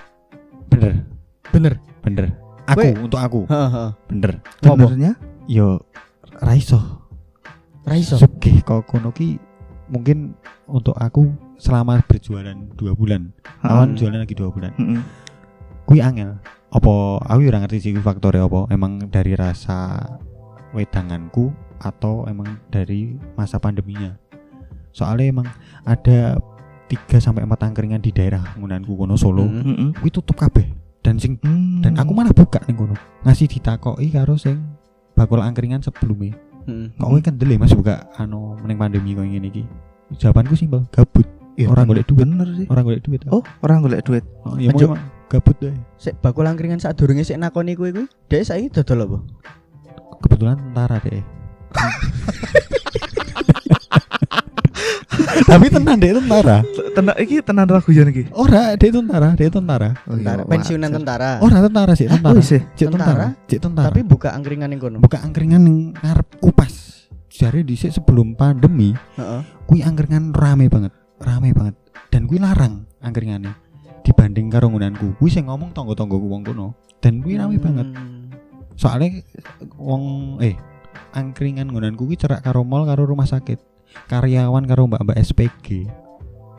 [0.68, 1.04] Bener,
[1.50, 1.72] Bener.
[2.00, 2.32] bener.
[2.70, 2.94] Aku Weh.
[2.94, 3.40] untuk aku.
[3.50, 3.90] Heeh, heeh.
[4.06, 4.32] Bener.
[4.62, 5.12] Benernya?
[5.50, 5.82] Yo
[6.38, 6.78] ra iso.
[7.82, 8.14] Ra iso.
[8.16, 9.36] Sugih kok kono ki
[9.90, 10.38] mungkin
[10.70, 11.26] untuk aku
[11.58, 13.34] selama berjualan dua bulan.
[13.66, 14.70] Awan jualan lagi dua bulan.
[14.78, 15.02] Heeh.
[15.84, 16.38] Kui angel.
[16.70, 18.70] Apa aku ora ngerti sih faktornya apa.
[18.70, 19.98] Emang dari rasa
[20.70, 21.50] wedanganku
[21.82, 24.14] atau emang dari masa pandeminya.
[24.94, 25.48] Soalnya emang
[25.82, 26.38] ada
[26.90, 29.46] 3 sampai 4 angkringan di daerah ngunanku kono Solo.
[29.46, 29.62] Mm.
[29.62, 29.90] Heeh.
[29.98, 30.66] Kuwi tutup kabeh.
[31.00, 31.80] Dan sing Hmm.
[31.80, 32.92] dan aku malah buka ning kono.
[33.24, 34.60] Ngasih ditakoki karo sing
[35.16, 36.36] bakul angkringan sebelumnya.
[36.68, 36.92] Heeh.
[37.00, 39.64] Kok kowe kendel ya Mas buka anu ning pandemi koyo ngene iki.
[40.20, 41.24] Jawabanku simpel, gabut.
[41.56, 42.24] Ya, orang golek duit.
[42.24, 42.66] Bener sih.
[42.68, 43.20] Orang golek duit.
[43.30, 44.24] Oh, orang golek duit.
[44.44, 44.96] Oh, ya mau
[45.28, 45.72] gabut deh.
[45.96, 48.06] Sik bakul angkringan sak durunge sik nakoni kuwi kuwi.
[48.28, 49.18] Dek saiki dodol apa?
[50.20, 51.22] Kebetulan tentara deh.
[55.46, 56.56] Tapi tenan deh tentara.
[56.94, 58.24] Tenan iki tenan raguyan iki.
[58.34, 59.94] Ora, dia tentara, dia tentara.
[60.06, 61.30] Oh, iya, Tentara, pensiunan tentara.
[61.38, 62.34] Ora tentara sih, tentara.
[62.34, 62.62] Oh, isih.
[62.74, 63.06] Cik tentara.
[63.34, 63.48] Tentara?
[63.48, 63.86] Cik tentara.
[63.94, 64.96] Tapi buka angkringan ning kono.
[64.98, 67.06] buka angkringan ning ngarep kupas.
[67.30, 69.40] Jare dhisik sebelum pandemi, Heeh.
[69.64, 70.92] kuwi angkringan rame banget.
[71.22, 71.78] Rame banget.
[72.12, 73.54] Dan kuwi larang angkringannya
[74.04, 75.16] dibanding karo nggonanku.
[75.16, 76.74] Kuwi sing ngomong tangga-tanggaku wong kono.
[77.00, 77.88] Dan kuwi rame banget.
[77.96, 78.34] Hmm.
[78.76, 79.24] Soalnya
[79.78, 80.58] wong eh
[81.14, 83.69] angkringan nggonanku kuwi cerak karo mall karo rumah sakit.
[84.06, 85.86] Karyawan karo mbak-mbak SPG.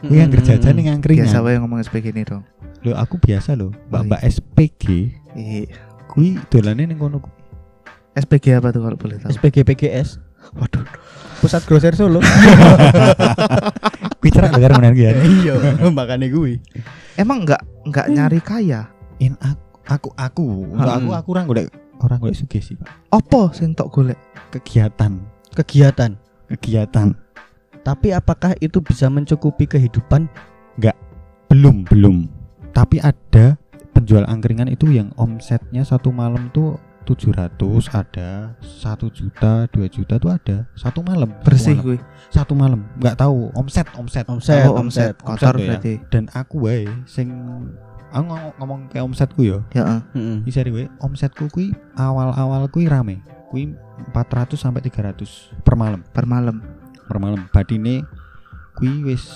[0.01, 1.29] Kuwi yang kerja aja ning angkringan.
[1.29, 2.41] Biasa wae ngomong SPG ini dong.
[2.81, 4.83] Loh aku biasa loh, mbak-mbak SPG
[5.31, 5.77] Iya.
[6.09, 7.21] kuwi dolane ning kono.
[8.11, 9.29] SPG apa tuh kalau boleh tahu?
[9.31, 10.19] SPG PGS
[10.51, 10.83] Waduh.
[11.39, 12.19] Pusat Grosir Solo.
[14.19, 15.11] Kuwi cerak dengar menan ki ya.
[15.39, 15.53] Iya,
[15.89, 16.59] makane kuwi.
[17.15, 18.89] Emang nggak nggak nyari kaya.
[19.17, 20.81] In aku aku aku Hmm.
[20.81, 21.65] aku aku orang golek
[21.99, 22.89] orang golek sugih sih, Pak.
[23.11, 24.17] Opo sing tok golek?
[24.49, 25.21] Kegiatan,
[25.53, 26.17] Kegiatan.
[26.49, 27.13] kegiatan.
[27.81, 30.29] Tapi apakah itu bisa mencukupi kehidupan?
[31.51, 32.31] Belum, belum.
[32.71, 33.59] Tapi ada
[33.91, 37.59] penjual angkringan itu yang omsetnya satu malam tuh 700
[37.91, 40.63] ada, 1 juta, 2 juta tuh ada.
[40.79, 41.27] Satu malam.
[41.35, 41.83] satu Bersih malam.
[41.83, 41.97] kuwi.
[42.31, 42.81] Satu malam.
[43.03, 44.23] Nggak tahu omset, omset.
[44.31, 45.19] Omset, Oh, omset.
[45.19, 45.97] Kotor Omset ya.
[46.07, 47.27] Dan aku wae sing
[48.15, 49.59] aku ngomong, ngomong kayak omsetku ya.
[49.75, 50.39] Ya, heeh.
[50.47, 53.19] Bisa wae omsetku kuwi awal-awal kuwi rame.
[53.51, 53.75] Kuwi
[54.15, 55.99] 400 sampai 300 per malam.
[56.15, 56.63] per malam.
[57.12, 57.52] Per malam.
[57.52, 58.08] Badine
[58.80, 59.28] kuwi wis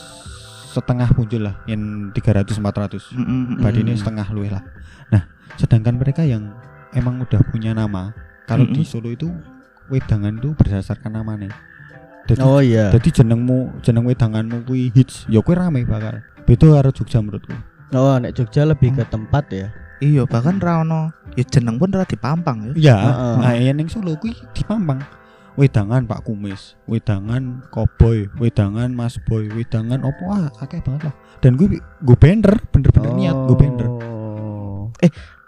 [0.72, 3.12] setengah muncul lah yang 300 400.
[3.12, 4.00] Mm-mm, Badine Mm.
[4.00, 4.64] setengah luwih lah.
[5.12, 6.56] Nah, sedangkan mereka yang
[6.92, 8.16] emang udah punya nama,
[8.48, 8.88] kalau di Mm-mm.
[8.88, 9.28] Solo itu
[9.92, 11.52] wedangan itu berdasarkan namanya.
[12.26, 12.90] Jadi Oh iya.
[12.90, 16.24] jadi jenengmu jeneng wedanganmu kuwi hits, ya kuwi rame bakal.
[16.48, 17.54] Beda karo Jogja menurutku.
[17.94, 19.68] Oh, nek Jogja lebih ke tempat ya.
[20.02, 22.74] Iya, bahkan ra ono ya jeneng pun ora dipampang ya.
[22.76, 23.36] Iya, Heeh.
[23.40, 25.00] nah yang ning Solo kuwi dipampang.
[25.56, 31.16] Wedangan Pak Kumis, wedangan Koboy, wedangan Mas Boy, wedangan opo ah akeh banget lah.
[31.40, 33.88] Dan gue gue bener, bener-bener niat gue bener.
[33.88, 34.92] Oh.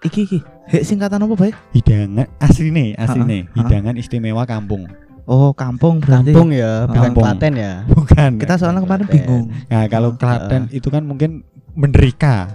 [0.07, 0.39] Iki iki,
[0.71, 1.51] hek singkatan apa, Bay?
[1.75, 3.57] Hidangan asline, asline, Ha-ha.
[3.59, 4.87] hidangan istimewa kampung.
[5.27, 6.31] Oh, kampung berarti.
[6.31, 7.23] Kampung ya, bukan Kampung.
[7.27, 7.73] Klaten ya.
[7.91, 8.31] Bukan.
[8.39, 9.51] Kita soalnya kemarin bingung.
[9.67, 11.43] Nah, kalau Klaten itu kan mungkin
[11.75, 12.47] menderika.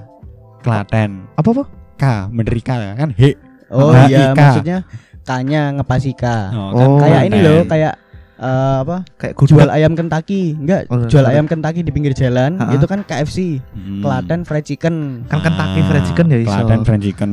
[0.65, 1.29] Klaten.
[1.37, 1.65] Apa apa?
[2.01, 3.37] K, menderika kan he.
[3.69, 4.89] Oh iya, maksudnya
[5.23, 6.25] K-nya ngepasi K.
[6.53, 7.47] Oh, kayak ini Klaten.
[7.49, 7.95] loh, kayak
[8.37, 8.97] eh, apa?
[9.15, 9.71] Kayak Jual gudeg.
[9.73, 10.43] ayam Kentucky.
[10.53, 12.75] Enggak, Oh, jual ayam Kentucky di pinggir jalan, Ha-ha.
[12.75, 13.63] itu kan KFC.
[13.71, 14.03] Hmm.
[14.03, 15.23] Klaten fried chicken.
[15.25, 16.51] Kan Kentucky Fried Chicken ya iso.
[16.51, 17.31] Klaten fried chicken.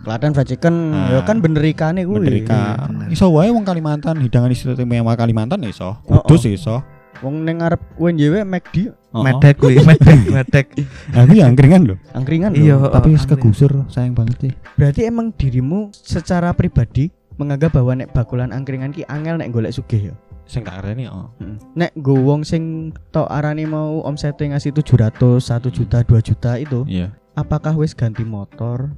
[0.00, 1.08] Klaten fried chicken, Ah.
[1.10, 2.16] ya kan bener ikane kuwi.
[2.18, 2.52] Menderika.
[2.52, 3.06] Iya, bener.
[3.08, 5.96] Iso wae wong Kalimantan, hidangan istimewa Kalimantan iso.
[6.04, 6.84] Oh, Kudus iso.
[7.20, 10.66] Wong ning ngarep UNJW McD Oh, Medek kuwi, medek, medek.
[11.10, 11.20] oh.
[11.20, 11.98] Aku ya angkringan loh.
[12.12, 12.88] angkringan Iya, loh.
[12.90, 14.52] Tapi oh, wis kegusur, sayang banget sih.
[14.72, 20.10] Berarti emang dirimu secara pribadi menganggap bahwa nek bakulan angkringan ki angel nek golek sugih
[20.10, 20.14] ya.
[20.44, 21.30] Sing tak areni oh.
[21.72, 26.82] Nek go wong sing tok arani mau omsetnya ngasih 700, 1 juta, 2 juta itu,
[26.84, 27.14] Iya.
[27.32, 28.90] apakah wis ganti motor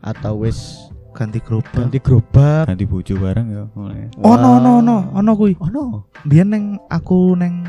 [0.00, 0.76] atau wis
[1.10, 1.74] Ganti gerobak.
[1.74, 2.70] ganti gerobak?
[2.70, 4.06] Ganti bojo bareng ya mulai.
[4.22, 5.58] Oh no no no, ono kuwi.
[5.58, 6.06] Oh no.
[6.22, 7.66] Biyen neng aku neng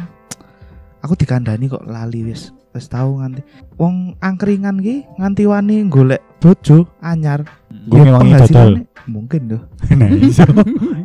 [1.02, 2.54] aku dikandani kok lali wis.
[2.72, 3.42] Wis tahu nganti
[3.76, 7.42] wong angkringan ki nganti wani golek bojo anyar.
[7.90, 8.72] Gue Ya, memang dodol.
[9.08, 9.62] Mungkin tuh.
[9.98, 10.44] Nah, iso.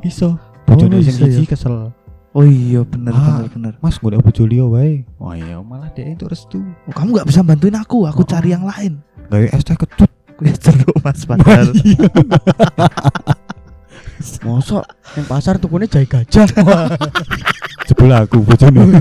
[0.03, 0.29] Iso.
[0.67, 1.31] Bojone Oh, sing ya.
[1.31, 1.91] siji kesel.
[2.37, 3.41] Oh iya bener Ah.
[3.41, 3.73] bener bener.
[3.81, 5.03] Mas golek bojo liya wae.
[5.17, 6.61] Wah iya malah dia itu restu.
[6.85, 8.29] Oh, kamu nggak bisa bantuin aku, aku Oh.
[8.29, 9.01] cari yang lain.
[9.27, 10.07] Gawe es teh kecut.
[10.37, 11.73] Kuwi jeruk mas padahal.
[14.43, 14.83] Mosok
[15.15, 16.45] yang pasar tukune jahe gajah.
[17.87, 19.01] Jebul aku bojone.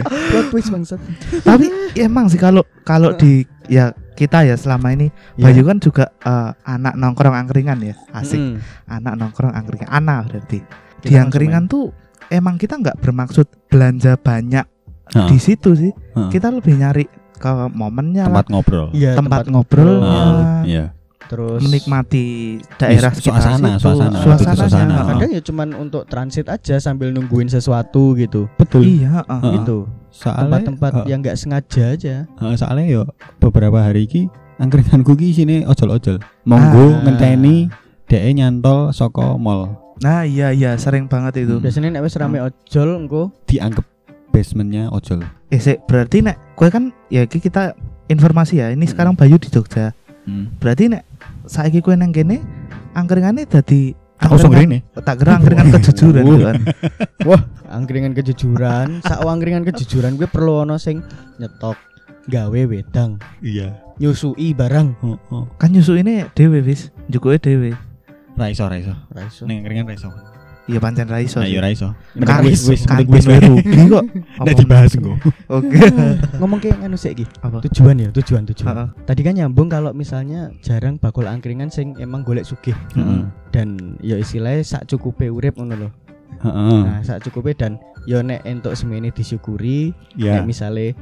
[0.00, 1.00] Plot twist bangsat.
[1.42, 5.46] Tapi ya emang sih kalau kalau di ya kita ya selama ini Ya.
[5.46, 8.56] Bayu kan juga eh, anak nongkrong angkringan ya asik Mm.
[8.88, 10.60] anak nongkrong angkringan anak berarti
[10.98, 11.92] di angkringan tuh
[12.26, 14.64] emang kita nggak bermaksud belanja banyak
[15.06, 15.28] Heeh.
[15.28, 16.28] di situ sih Heeh.
[16.30, 17.04] kita lebih nyari
[17.36, 18.86] ke momennya lah, tempat ngobrol.
[18.90, 20.96] Iya, tempat, ngobrol Ah, iya.
[21.26, 23.92] terus menikmati daerah Su- sekitar suasana, situ,
[24.24, 24.94] suasana, suasana.
[24.96, 25.06] heeh.
[25.12, 28.48] kadang ya cuman untuk transit aja sambil nungguin sesuatu gitu.
[28.56, 28.88] Betul.
[28.88, 29.20] iya.
[29.20, 29.52] Heeh.
[29.54, 29.84] Gitu.
[30.16, 32.14] Soalnya Tempat-tempat heeh, yang nggak sengaja aja.
[32.26, 33.02] heeh, soalnya yo
[33.36, 36.16] beberapa hari iki angkringanku ki sini ojol-ojol.
[36.42, 37.04] Monggo Ah.
[37.04, 37.68] ngenteni
[38.06, 39.76] dhek nyantol saka mall.
[39.96, 41.62] nah iya iya sering banget itu Hmm.
[41.62, 43.84] Biasanya nek wis rame ojol engko Dianggap
[44.30, 45.24] basementnya ojol.
[45.46, 47.72] eh sik, berarti nek kue kan ya iki kita
[48.06, 50.52] informasi ya ini sekarang Bayu di Jogja Hmm.
[50.56, 51.04] berarti nek
[51.44, 52.40] saiki kue neng kene
[52.92, 55.02] angkringannya dadi Tak usah angkringan- ngrene.
[55.02, 56.56] tak kira angkringan kejujuran gitu kan
[57.76, 61.04] angkringan kejujuran, sak angkringan kejujuran gue perlu ono sing
[61.36, 61.76] nyetok
[62.26, 63.76] gawe wedang, Iya.
[63.96, 64.98] nyusui barang.
[64.98, 65.42] Heeh.
[65.54, 67.70] kan nyusu ini dewe wis jukuke dewe
[68.34, 68.92] Ra iso, ra iso.
[69.08, 69.44] Ra iso.
[69.44, 70.08] Ning angkringan ra iso.
[70.66, 71.54] Iya pancen ra iso Nah, sih.
[71.54, 71.88] yo ra iso.
[72.18, 74.04] Kan wis wis wis wis rugi kok
[74.44, 75.14] Nek dibahas engko.
[75.48, 75.78] oke
[76.38, 77.24] Ngomong kayak nganu sik iki.
[77.38, 78.66] apa Tujuan ya, tujuan tujuan.
[78.68, 78.88] Heeh.
[79.02, 83.22] Tadi kan nyambung kalau misalnya jarang bakul angkringan sing emang golek sugih Heeh.
[83.50, 85.88] dan ya istilahnya sak cukupe urip ngono lho.
[86.38, 86.80] Heeh.
[86.82, 90.36] Nah, sak cukupe dan yo nek entuk semene disyukuri, Ya.
[90.36, 90.98] nek misale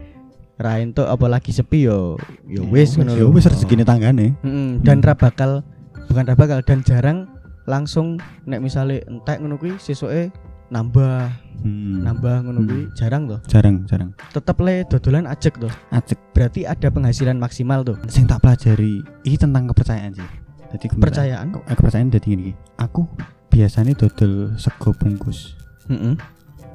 [0.55, 3.35] ra entuk apa lagi sepi yo yo wis ngono Yo lho.
[3.35, 4.37] wis rezekine tanggane.
[4.41, 5.65] Mm-mm, dan ra bakal
[6.07, 7.27] bukan ra bakal dan jarang
[7.65, 10.29] langsung nek misale entek ngono kuwi sesuke
[10.67, 12.03] nambah Hmm.
[12.03, 12.93] nambah ngono Hmm.
[12.93, 14.11] jarang tuh Jarang, jarang.
[14.31, 19.37] tetep le dodolan ajek tuh Acek berarti ada penghasilan maksimal tuh sing tak pelajari ini
[19.39, 20.29] tentang kepercayaan sih.
[20.75, 21.55] Jadi Kepercayaan?
[21.55, 22.51] Ke- kepercayaan jadi gini.
[22.77, 23.07] Aku
[23.47, 25.55] biasanya dodol sego bungkus.
[25.87, 26.19] Heeh.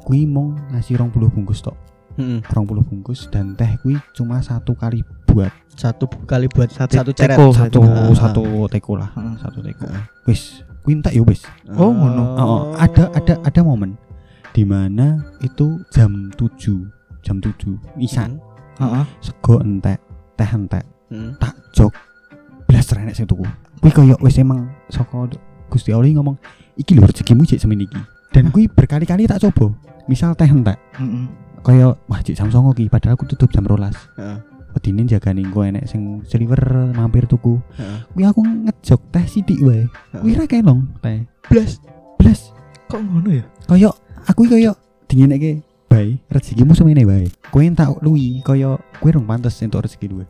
[0.02, 1.76] Kui mau ngasih rong puluh bungkus tok.
[2.46, 7.12] Rong puluh bungkus dan teh kui cuma satu kali buat Satu kali buat Satu satu,
[7.14, 7.34] ceret.
[7.34, 7.48] teko.
[7.50, 8.12] satu Ah, ah.
[8.14, 9.36] satu teko lah Heeh.
[9.40, 10.04] satu teko Ah.
[10.26, 10.42] wis
[10.82, 12.24] kui entek yo wis Oh, ngono.
[12.36, 13.96] Oh, ada ada ada momen
[14.50, 18.44] di mana itu jam 7 jam 7 isan
[18.76, 19.06] Heeh.
[19.20, 20.00] sego entek
[20.36, 21.34] teh entek Mm.
[21.38, 21.90] tak jok
[22.64, 23.42] belas renek sing tuku
[23.80, 25.26] kuwi koyo wis emang saka
[25.66, 26.38] Gusti Allah ngomong
[26.76, 27.98] iki lho rezekimu cek semene iki
[28.30, 29.74] dan kuwi berkali-kali tak coba
[30.06, 31.26] misal teh entek Heeh.
[31.62, 34.38] Kaya wah cek jam 09.00 ki padahal aku tutup jam 12 Heeh.
[34.70, 36.60] wedine jagani engko enek sing sliver
[36.92, 38.00] mampir tuku Heeh.
[38.10, 41.82] kuwi aku ngejok teh sithik wae kuwi ra kelong teh Blas.
[42.16, 42.54] belas
[42.86, 43.44] Kok ngono ya?
[43.66, 43.90] kaya
[44.24, 44.72] aku iki kaya
[45.06, 45.52] dingineke
[45.86, 50.26] bae rezekimu semene bae kowe tak luwi kaya kowe rong pantes entuk rezeki luwe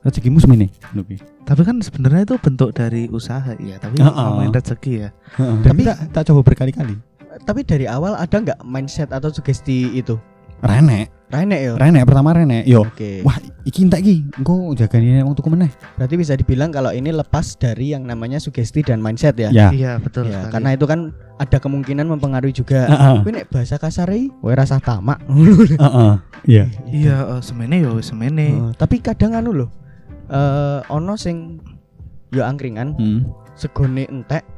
[0.00, 4.12] rezekimu semene ngono kuwi Tapi kan sebenarnya itu bentuk dari usaha ya, tapi Heeh.
[4.12, 5.08] ngomongin rezeki ya.
[5.34, 6.94] tapi Tapi- tak, tak coba berkali-kali
[7.38, 10.18] Tapi dari awal ada nggak mindset atau sugesti itu?
[10.60, 11.72] Renek Renek ya.
[11.76, 13.20] renek pertama renek yo Oke.
[13.20, 17.52] wah iki entek iki engko jagani wong tuku meneh Berarti bisa dibilang kalau ini lepas
[17.54, 19.52] dari yang namanya sugesti dan mindset ya.
[19.52, 20.52] ya Iya, betul Ya, sekali.
[20.56, 21.00] karena itu kan
[21.36, 22.88] ada kemungkinan mempengaruhi juga.
[22.88, 25.20] heeh Tapi nek bahasa kasar iki, kowe rasa tamak.
[25.28, 26.12] heeh
[26.48, 28.46] iya Iya, eh, semene yo semene.
[28.56, 29.70] Oh, tapi kadang anu loh.
[30.26, 31.60] Eh ono sing
[32.28, 33.28] yo angkringan, Hmm.
[33.52, 34.48] segone entek,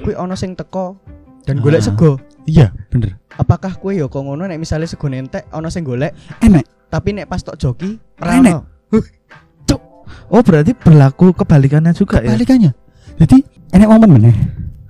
[0.00, 0.98] kuwi ono sing teko
[1.46, 1.86] dan golek Ah.
[1.86, 2.10] sego.
[2.44, 6.64] iya bener Apakah kue yo kok ngono nek misalnya segone entek ono sing golek, enek
[6.88, 8.52] tapi nek pas tok joki ora Renek.
[8.52, 8.60] ono.
[10.28, 12.30] Oh, berarti berlaku kebalikannya juga ya?
[12.30, 12.70] kebalikannya
[13.16, 13.36] jadi
[13.72, 14.34] enek momen meneh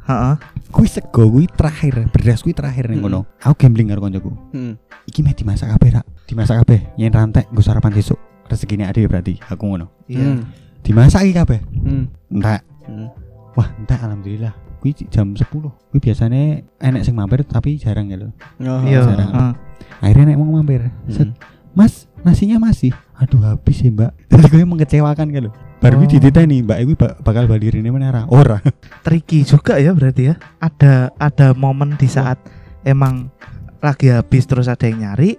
[0.03, 0.35] Heeh.
[0.69, 3.25] kuwi sego kuwi terakhir beras kuwi terakhir ning Mm-mm.
[3.25, 4.77] kono aku gambling karo koncoku Hmm.
[5.05, 8.17] iki meh dimasak kabeh rak dimasak kabeh yen rantek nggo sarapan sesuk
[8.47, 10.25] rezekine ade berarti aku ngono Iya.
[10.27, 10.41] Hmm.
[10.81, 12.05] dimasak iki kabeh Hmm.
[12.31, 13.09] entek Hmm.
[13.53, 14.53] wah entek alhamdulillah
[14.87, 18.31] kuwi jam 10 kuwi biasanya enek sing mampir tapi jarang ya lho
[18.63, 19.03] Oh, Iya.
[19.03, 19.29] jarang.
[19.29, 19.53] heeh.
[19.99, 21.35] akhirnya enek wong mampir Set, Hmm.
[21.73, 26.03] mas nasinya masih aduh habis ya mbak jadi gue mengecewakan kan lho baru Oh.
[26.03, 26.09] oh.
[26.09, 28.59] dititeni mbak ba- bakal balik ini mana ora ora
[29.05, 30.35] Tricky juga ya berarti ya.
[30.59, 32.39] Ada ada momen di saat
[32.83, 33.31] emang
[33.79, 35.39] lagi habis terus ada yang nyari,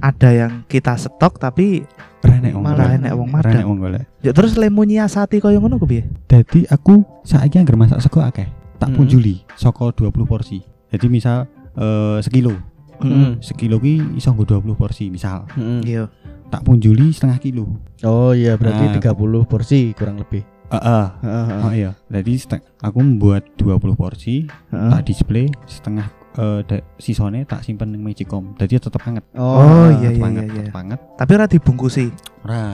[0.00, 1.86] ada yang kita stok tapi
[2.20, 3.64] renek wong Malah enek wong renek madang.
[3.64, 6.02] wong golek Ya terus lemu nyiasati koyo ngono ku piye?
[6.26, 8.48] Jadi aku saiki anggar masak sego akeh.
[8.76, 8.96] Tak Hmm.
[8.96, 10.58] punjuli saka 20 porsi.
[10.90, 12.54] Jadi misal eh sekilo.
[12.98, 13.38] Hmm.
[13.38, 15.46] Sekilo ki iso nggo 20 porsi misal.
[15.52, 15.82] Hmm.
[15.82, 16.06] Iya.
[16.48, 17.66] Tak punjuli setengah kilo.
[18.02, 18.94] Oh iya berarti Nah.
[19.00, 20.46] 30 porsi kurang lebih.
[20.70, 21.06] Heeh.
[21.20, 21.46] Heeh.
[21.60, 21.90] Oh iya.
[22.06, 22.32] Jadi
[22.80, 28.58] aku membuat 20 porsi, tak display setengah eh da- sisone tak simpen ning magicom.
[28.58, 29.22] Jadi tetep hangat.
[29.38, 30.58] Oh, iya, tetep iya, hangat, iya, iya.
[30.66, 30.98] tetep hangat.
[31.14, 32.06] Tapi ora dibungkusi.
[32.42, 32.64] Ora.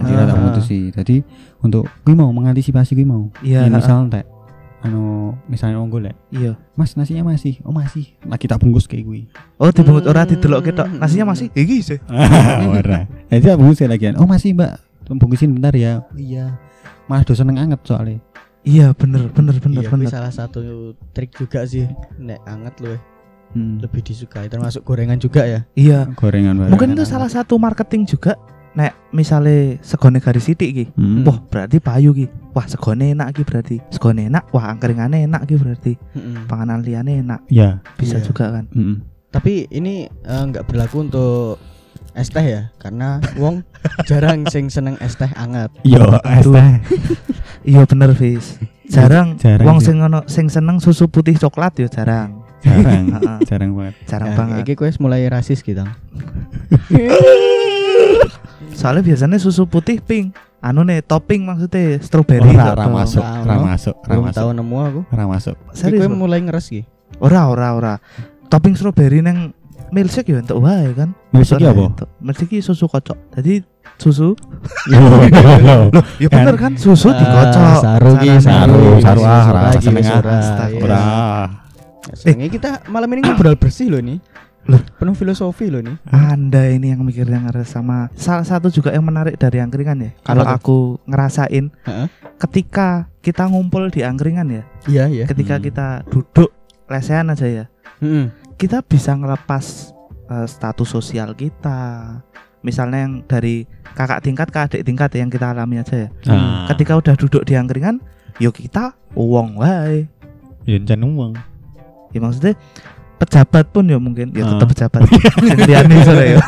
[0.00, 0.80] Jadi ora tak putusi.
[0.88, 1.16] Jadi
[1.60, 3.28] untuk kuwi mau mengantisipasi kuwi mau.
[3.40, 3.68] Iya.
[3.68, 3.72] Heeh.
[3.72, 4.24] misal entek
[4.80, 6.56] anu misalnya wong golek Iya.
[6.72, 7.60] Mas nasinya masih.
[7.62, 8.16] Oh masih.
[8.24, 9.20] Lagi tak bungkus kayak gue.
[9.56, 10.30] Oh, dibungkus ora Hmm.
[10.30, 10.88] didelok ketok.
[10.96, 12.00] Nasinya masih iki sih.
[12.72, 13.04] Ora.
[13.28, 14.16] Jadi tak bungkus lagi.
[14.16, 14.80] Oh masih mbak.
[15.06, 16.00] Bungkusin bentar ya.
[16.12, 16.56] Iya.
[17.04, 18.22] Malah do seneng anget soalnya.
[18.60, 20.08] Iya, bener bener bener Iya, bener.
[20.08, 20.60] salah satu
[21.10, 21.84] trik juga sih.
[22.16, 22.98] Nek anget loh
[23.50, 23.82] Hmm.
[23.82, 25.60] lebih disukai termasuk gorengan juga ya.
[25.74, 26.06] Iya.
[26.14, 26.70] Gorengan bareng.
[26.70, 28.38] Mungkin itu salah satu marketing juga.
[28.70, 30.84] Nek misale segone garis sithik iki.
[30.94, 31.26] Hmm.
[31.26, 32.30] Wah, berarti payu ki.
[32.54, 33.76] Wah, segone enak ki berarti.
[33.90, 35.92] Segone enak, wah angkringane enak ki berarti.
[36.14, 36.46] Mm-mm.
[36.46, 37.40] Panganan liyane enak.
[37.50, 37.82] Ya.
[37.98, 38.26] Bisa Iya.
[38.30, 38.70] juga kan.
[38.70, 39.02] Hmm.
[39.30, 41.58] Tapi ini eh, nggak berlaku untuk
[42.14, 43.62] es teh ya, karena wong
[44.10, 45.70] jarang sing seneng es teh anget.
[45.82, 46.70] Yo, es teh.
[47.60, 48.56] Iya bener, Fis.
[48.88, 52.40] Jarang, Jarang wong sing ono sing seneng susu putih coklat ya jarang.
[52.64, 53.04] Jarang.
[53.14, 53.94] Heeh, Jarang banget.
[54.08, 54.56] jarang Ya, banget.
[54.64, 55.84] Iki kuwi mulai rasis gitu.
[58.72, 60.34] Soalnya biasanya susu putih pink.
[60.60, 62.52] Anu nih topping maksudnya strawberry.
[62.52, 62.92] Ora, kok, ora toh.
[62.92, 64.36] masuk, Ora masuk, ora masuk.
[64.36, 65.00] tahu nemu aku.
[65.08, 65.56] Ora masuk.
[65.72, 66.04] Serius.
[66.04, 66.18] kuwi Bro?
[66.20, 66.80] mulai ngeres ki.
[67.16, 67.94] Ora ora ora.
[68.52, 69.56] Topping strawberry neng
[69.88, 71.16] milkshake ya untuk wae kan.
[71.32, 72.04] Milkshake apa?
[72.20, 73.16] Milkshake susu kocok.
[73.40, 73.64] Jadi
[73.96, 74.36] susu
[74.92, 75.00] Yo.
[76.20, 77.80] ya bener kan susu Ah, dikocok.
[77.80, 80.04] saru ki, saru, saru, ah, lagi, seneng
[80.88, 81.46] ah.
[82.12, 84.20] Senengnya kita malam ini ngobrol bersih loh nih.
[84.68, 84.80] Loh.
[85.00, 85.96] Penuh filosofi loh nih.
[86.06, 90.10] Anda ini yang mikirnya ngeres sama salah satu juga yang menarik dari angkringan ya.
[90.20, 92.06] Kalau aku ngerasain Heeh.
[92.36, 95.24] ketika kita ngumpul di angkringan ya, Iya iya.
[95.24, 95.64] ketika Hmm.
[95.64, 96.52] kita duduk
[96.86, 97.64] lesehan aja ya,
[97.98, 98.28] Heeh.
[98.56, 99.96] kita bisa ngelepas
[100.30, 102.20] eh, status sosial kita.
[102.60, 103.64] Misalnya yang dari
[103.96, 106.08] kakak tingkat ke adik tingkat yang kita alami aja ya.
[106.28, 107.98] Nah, Ketika udah duduk di angkringan,
[108.36, 110.06] yo kita uang wae.
[110.68, 111.34] ya uang.
[112.12, 112.54] Ya maksudnya
[113.20, 115.00] pejabat pun ya mungkin ya tetap pejabat.
[115.60, 116.38] Liyane soalnya ya.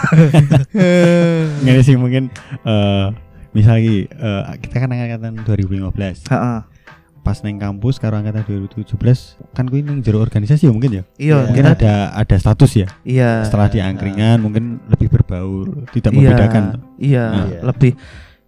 [1.62, 2.32] Ngene sih mungkin
[2.64, 3.06] eh
[3.52, 5.92] misal iki eh, kita kan angkatan 2015.
[6.26, 6.58] Heeh.
[7.22, 8.98] pas neng kampus karo angkatan 2017
[9.54, 11.02] kan kuwi ning jero organisasi ya mungkin ya.
[11.14, 11.46] Iya, Ya.
[11.46, 12.90] Mungkin ada ada status ya.
[13.06, 13.46] iya.
[13.46, 13.86] Setelah di Ya.
[13.86, 16.62] angkringan mungkin lebih berbaur, tidak Iya, membedakan.
[16.98, 17.58] Iya, Iya.
[17.62, 17.94] lebih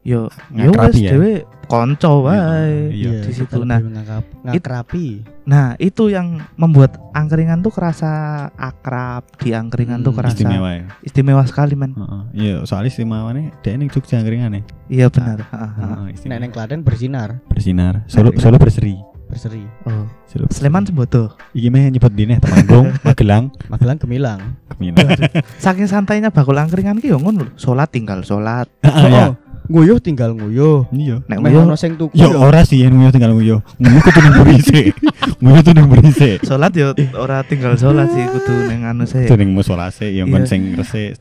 [0.04, 1.10] yo yo wis ya.
[1.10, 1.32] dhewe
[1.64, 2.92] kanca wae.
[2.92, 3.24] Iya.
[3.24, 3.64] di kita situ.
[3.64, 5.08] Nah, mengangkap- ngakrapi
[5.44, 8.08] Nah, itu yang membuat angkringan tuh kerasa
[8.50, 10.84] akrab, di angkringan tuh Hmm, kerasa Istimewa ya.
[11.00, 11.92] istimewa sekali, men.
[11.92, 12.22] Heeh.
[12.32, 14.62] Iya, soalnya istimewane dhek ning Jogja angkringan ya.
[14.90, 15.38] Iya benar.
[15.42, 15.96] Heeh, heeh.
[16.02, 16.38] Nek istimewa.
[16.38, 18.04] neng Klaten bersinar bersinar.
[18.06, 18.96] Solo solo berseri.
[19.24, 20.60] berseri Oh, Solo berseri.
[20.62, 21.32] Sleman Sembodo.
[21.50, 25.10] Iki meh nyebut dine Temanggung, Magelang, Magelang Gemilang Keminang.
[25.58, 27.52] Saking santainya bakul angkringan ki yo ngono lho.
[27.56, 28.68] Salat tinggal salat.
[28.80, 29.26] Ah, ya.
[29.26, 29.32] Oh,
[29.64, 31.24] nguyuh tinggal nguyuh Iya.
[31.24, 33.56] Nek Meh nguyuh ono sing tuku Ya ora sih yang nguyu tinggal nguyu.
[33.80, 34.80] Nguyu kudu ning berise.
[35.42, 36.30] Nguyu tuh ning berise.
[36.44, 39.24] salat yo ora tinggal salat sih kudu ning anu sih.
[39.24, 40.50] Tuh ning musola sih yang kon Iya.
[40.50, 41.16] sing resik.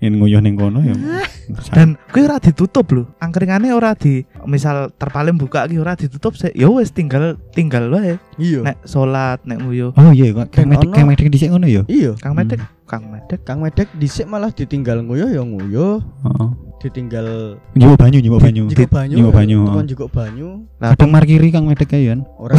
[0.00, 0.96] Yen nguyuh ning kono ya.
[1.76, 3.04] Dan kuwi ora ditutup lho.
[3.20, 6.52] Angkringane ora di misal terpaling buka ki ora ditutup sih.
[6.56, 8.16] Ya wis tinggal tinggal wae.
[8.40, 9.92] iya Nek salat, nek nguyuh.
[9.94, 11.82] Oh iya kok kang medek kang medek dhisik ngono ya.
[11.86, 13.40] iya Kang Medek, Kang Medek.
[13.44, 16.48] Kang Medek dhisik malah ditinggal nguyuh ya nguyuh Heeh.
[16.84, 18.64] Ditinggal Nyuwuk banyu, nyuwuk banyu.
[18.68, 19.88] Jiko banyu Nyuwuk banyu, tukang oh.
[19.88, 22.20] jiko banyu Lah Kadang markiri kang medek kae kan.
[22.44, 22.56] ora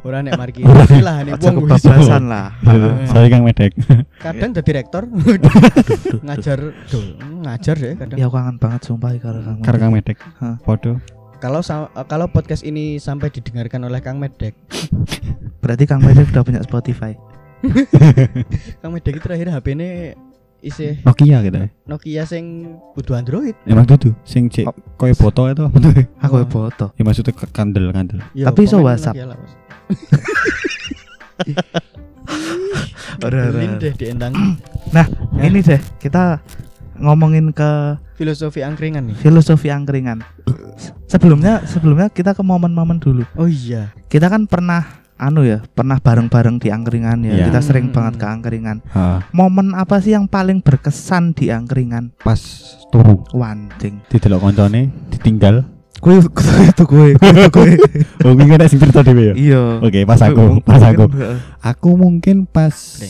[0.00, 0.64] ora nek marki
[1.04, 2.56] lah nek wong kebablasan lah.
[3.12, 3.76] Saya kang medek.
[4.18, 5.02] kadang dadi rektor
[6.26, 7.06] ngajar dol
[7.44, 9.80] ngajar ya kadang Ya aku kangen banget sumpah karo Kang Karo Medek.
[9.84, 10.18] kang medek.
[10.64, 10.92] Podo.
[11.38, 11.60] kalau
[12.08, 14.58] kalau podcast ini sampai didengarkan oleh Kang Medek
[15.58, 17.12] Berarti Kang Medek udah punya Spotify.
[18.80, 19.74] Kang Medek itu terakhir HP
[20.60, 21.68] isih Nokia gitu ya.
[21.84, 25.92] Nokia sing kudu Android Emang tuh sing cek koyo foto itu apa tuh?
[26.24, 26.46] Aku Oh.
[26.46, 26.90] foto.
[26.94, 28.18] Ya maksudnya ke- kandel kandel.
[28.32, 29.14] Ya, Tapi iso komen WhatsApp.
[33.18, 33.78] Ora, ora.
[33.78, 34.32] Deh diendang
[35.38, 36.38] Ini deh, kita
[36.98, 40.22] ngomongin ke filosofi angkringan nih filosofi angkringan.
[40.76, 43.24] Se- Sebelumnya sebelumnya kita ke momen-momen dulu.
[43.34, 47.32] oh iya Kita kan pernah anu ya, pernah bareng-bareng di angkringan ya.
[47.34, 47.44] Iya.
[47.50, 47.94] Kita sering Hmm.
[47.94, 48.78] banget ke angkringan.
[48.90, 52.14] Ah, Momen apa sih yang paling berkesan di angkringan?
[52.18, 52.38] pas
[52.88, 54.00] turu Wancing.
[54.06, 55.66] didelok koncone ditinggal.
[55.98, 56.22] Gue
[56.70, 57.70] itu gue, itu gue.
[58.24, 59.34] Oh, kuwi kan sing cerita dhewe ya.
[59.34, 59.62] Iya.
[59.82, 61.10] Oke, pas aku, pas aku.
[61.58, 62.70] Aku mungkin pas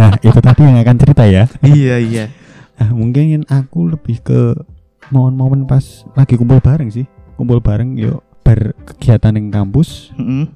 [0.00, 1.44] Nah, itu tadi yang akan cerita ya.
[1.60, 2.24] Iya, iya.
[2.76, 4.56] Nah, mungkin aku lebih ke
[5.08, 5.84] momen-momen pas
[6.14, 7.04] lagi kumpul bareng sih.
[7.36, 10.50] Kumpul bareng yuk bar kegiatan yang kampus Heeh.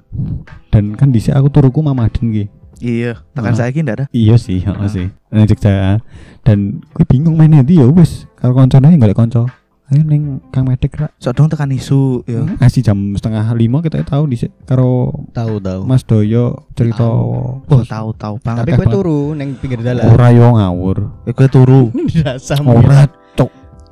[0.67, 2.45] dan kan di aku turuku Mamadin ki.
[2.75, 3.57] Iya, tekan Ah.
[3.57, 4.05] saiki ndak ada.
[4.11, 4.91] Iya sih, heeh Ah.
[4.91, 5.07] sih.
[5.31, 6.03] Nang Jogja.
[6.43, 9.47] Dan gue bingung mainnya di ya wis karo koncone golek kanca.
[9.85, 11.07] Ayo ning Kang Medek ra.
[11.15, 12.41] Sok dong tekan isu ya.
[12.57, 17.85] Ngasih jam setengah lima kita tahu di karo tahu tahu Mas Doyo cerita Oh, Bos,
[17.85, 18.65] tahu-tahu banget.
[18.65, 20.97] tapi gue turu neng pinggir dalan ora yo ngawur.
[21.23, 21.93] Eh, gue turu.
[22.25, 23.07] rasa Ora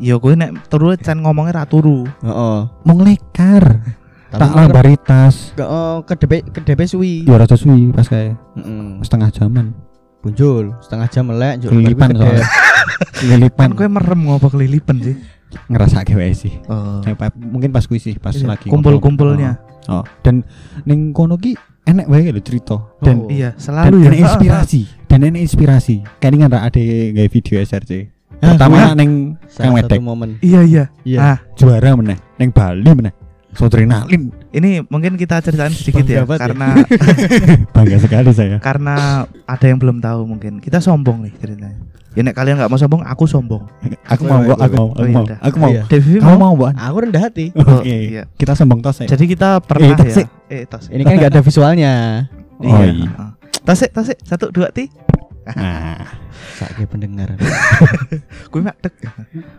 [0.03, 2.03] Iya, gue nek turu can ngomongnya ra turu.
[2.19, 2.57] Heeh.
[2.67, 3.79] mau ngelekar.
[4.27, 5.53] Tak Tapi lambari tas.
[5.53, 7.13] ke oh, ke DP ke DP suwi.
[7.23, 8.99] Ya ora suwi pas kayak Heeh.
[8.99, 9.71] setengah jaman.
[10.19, 12.43] Punjul setengah jam melek juk Kelilipan soalnya.
[13.13, 15.15] Kelilipan Kan gue merem ngopo kelilipan sih.
[15.69, 16.51] ngerasa wae sih.
[16.65, 16.97] Oh.
[16.99, 19.61] Kayak mungkin pas kuis sih, pas Iya, lagi kumpul-kumpulnya.
[19.61, 20.01] ngobrol.
[20.01, 20.41] Oh, dan
[20.83, 21.53] ning kono ki
[21.85, 22.81] enek wae lho cerita.
[22.99, 23.29] Dan Oh.
[23.29, 24.07] Iya, dan selalu ya.
[24.09, 24.81] enek inspirasi.
[25.05, 25.95] Dan enek inspirasi.
[26.17, 26.59] Kayak ini kan ada
[27.13, 27.91] gawe video SRC.
[28.39, 28.91] Hah, Pertama Hah?
[28.93, 30.29] neng Kang Medek momen.
[30.39, 30.83] Iya, iya.
[31.03, 31.17] Iya.
[31.19, 33.13] Ah, juara meneh, neng Bali meneh.
[33.53, 34.33] Sodrenalin.
[34.49, 36.41] ini mungkin kita ceritain sedikit ya Bangga banget ya.
[36.41, 36.67] karena
[37.75, 38.57] Bangga sekali saya.
[38.57, 38.95] karena
[39.45, 40.57] ada yang belum tahu mungkin.
[40.57, 41.77] Kita sombong nih ceritanya.
[42.13, 43.61] Ya nek kalian nggak mau sombong, aku sombong.
[44.05, 45.69] Aku mau, aku wait, mau, aku Oh, mau, iya, aku mau.
[45.69, 45.83] Iya.
[45.85, 46.33] Devi mau?
[46.35, 46.73] mau, Buan?
[46.73, 47.53] Aku rendah hati.
[47.53, 47.89] Oh, Oke.
[47.89, 48.25] iya.
[48.33, 49.07] Kita sombong tos ya.
[49.07, 50.15] Jadi kita pernah tas ya.
[50.17, 50.25] sih.
[50.47, 50.89] Eh, tas.
[50.89, 51.93] Ini kan gak ada visualnya.
[52.57, 52.89] Oh, iya.
[52.89, 53.09] iya.
[53.63, 54.17] Tasik, tasik.
[54.19, 54.89] Satu, dua, ti.
[55.45, 56.07] Nah,
[56.55, 57.35] Sakit pendengar.
[58.51, 58.95] Gue makdek.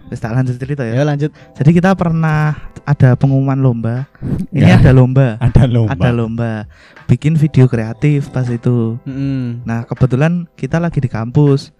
[0.09, 0.97] Wis tak lanjut cerita ya.
[0.97, 1.29] Ya lanjut.
[1.53, 4.09] Jadi kita pernah ada pengumuman lomba.
[4.49, 4.81] Ini Ya.
[4.81, 5.37] ada lomba.
[5.39, 5.93] ada lomba.
[5.93, 6.53] Ada lomba.
[7.05, 8.97] Bikin video kreatif pas itu.
[9.05, 9.61] Heeh.
[9.63, 11.73] Nah, kebetulan kita lagi di kampus.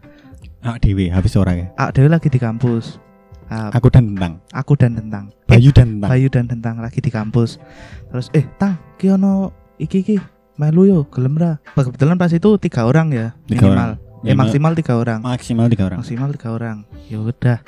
[0.61, 1.67] Ah, Dewi habis orang ya.
[1.77, 3.01] Ah, Dewi lagi di kampus.
[3.47, 4.41] Ah, Aku dan Tentang.
[4.51, 5.29] aku dan Tentang.
[5.47, 6.09] Eh, Bayu dan Tentang.
[6.09, 7.61] Bayu dan Tentang lagi di kampus.
[8.09, 10.17] Terus eh Tang, ki ono iki iki
[10.55, 11.53] melu yo gelem ra.
[11.73, 13.91] Kebetulan pas itu tiga orang ya Tiga minimal.
[13.95, 14.41] Eh Minimal.
[14.41, 15.21] maksimal tiga orang.
[15.21, 15.99] Maksimal tiga orang.
[16.01, 16.77] Maksimal tiga orang.
[17.07, 17.59] Ya udah.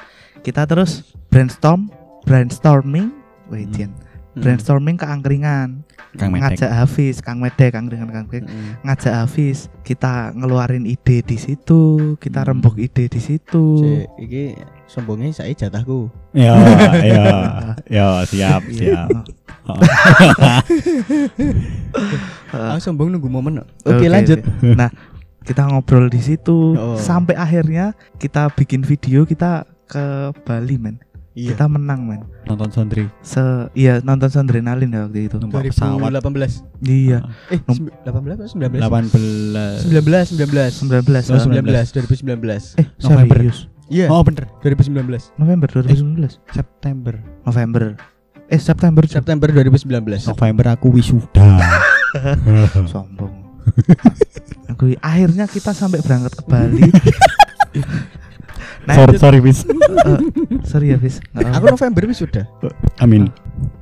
[0.40, 1.92] Kita terus brainstorm,
[2.24, 3.12] brainstorming.
[3.46, 3.92] Wih, Hmm.
[4.36, 5.85] Brainstorming ke angkringan.
[6.16, 6.56] Kang Medek.
[6.58, 8.44] Ngajak Hafiz, Kang Medek, Angkringan Kang Medek.
[8.44, 8.72] Heeh.
[8.82, 12.48] Ngajak Hafiz, kita ngeluarin ide di situ, kita Hmm.
[12.50, 13.64] rembuk ide di situ.
[13.78, 14.44] Cek, iki
[14.86, 16.08] sombongnya saya jatahku.
[16.32, 16.56] Ya,
[17.12, 17.26] ya,
[17.86, 19.08] ya, siap, siap.
[19.66, 19.76] Oh.
[22.46, 22.70] Heeh.
[22.72, 23.62] Aku sombong nunggu momen.
[23.82, 24.40] Oke, Oke, lanjut.
[24.40, 24.72] oke.
[24.72, 24.90] Nah,
[25.42, 26.96] kita ngobrol di situ Oh.
[26.96, 30.02] sampai akhirnya kita bikin video kita ke
[30.42, 30.98] Bali, men.
[31.36, 31.52] Iya.
[31.52, 32.24] Kita menang men.
[32.48, 33.38] nonton Sondri Se
[33.76, 35.36] iya nonton Sondrenalin ya waktu itu.
[35.36, 36.64] numpak pesawat 2018.
[36.80, 37.18] Iya.
[37.52, 38.80] Eh, Nom- sembi- 18 atau 19?
[38.80, 40.80] 18 19, 19.
[40.80, 41.44] 19 Oh, ah.
[41.44, 42.80] 19, 2019.
[42.80, 43.36] Eh, November.
[43.36, 43.58] serius.
[43.86, 45.30] Iya, oh bener 2019.
[45.36, 46.40] November 2019.
[46.48, 47.14] September
[47.44, 47.94] November.
[48.48, 49.04] Eh September.
[49.04, 50.24] September 2019.
[50.26, 51.60] November aku wisuda
[52.90, 53.44] sombong.
[54.68, 56.82] Aku akhirnya kita sampai berangkat ke Bali.
[58.86, 60.18] nah, sorry itu- sorry wis eh,
[60.64, 61.18] sorry ya, Fis.
[61.28, 61.70] Nggak Aku apa-apa.
[61.72, 62.44] November wis sudah.
[62.96, 63.28] amin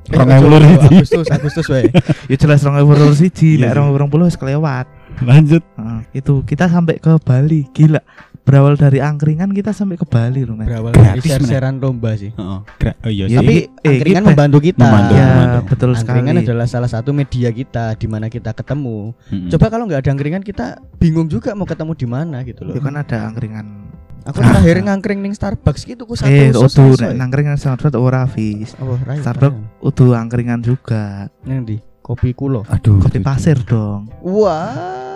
[0.05, 0.95] Eh, Orang ojo, ewu lur ojo, iki.
[0.95, 1.89] Agustus, Agustus wae.
[2.25, 3.81] Ya jelas 2021 siji, Iya nek sih.
[4.05, 4.85] 2020 wis kelewat.
[5.17, 7.65] lanjut Heeh, itu kita sampai ke Bali.
[7.71, 8.03] Gila.
[8.45, 10.69] Berawal dari angkringan kita sampai ke Bali loh, men.
[10.69, 12.29] Berawal dari share-sharean lomba sih.
[12.29, 12.59] Heeh.
[13.01, 13.37] Oh iya Ya, sih.
[13.39, 14.83] Tapi eh, angkringan kita- membantu kita.
[14.85, 15.59] Membantu, Ya, membantu.
[15.65, 16.45] betul Angkringan sekali.
[16.45, 19.17] adalah salah satu media kita di mana kita ketemu.
[19.25, 19.49] Mm-mm.
[19.49, 22.71] Coba kalau nggak ada angkringan kita bingung juga mau ketemu di mana gitu loh.
[22.71, 23.84] Itu kan ada angkringan.
[24.25, 27.13] Aku terakhir ngangkring ning Starbucks gitu ku satu Eh, usus utuh selesai.
[27.13, 28.73] nek nangkringan Starbucks ora Fis.
[28.77, 31.29] Oh, right, Starbucks utuh angkringan juga.
[31.45, 32.65] Nang di kopi kulo.
[32.65, 34.09] aduh Kopi pasir dong.
[34.19, 35.13] Wah.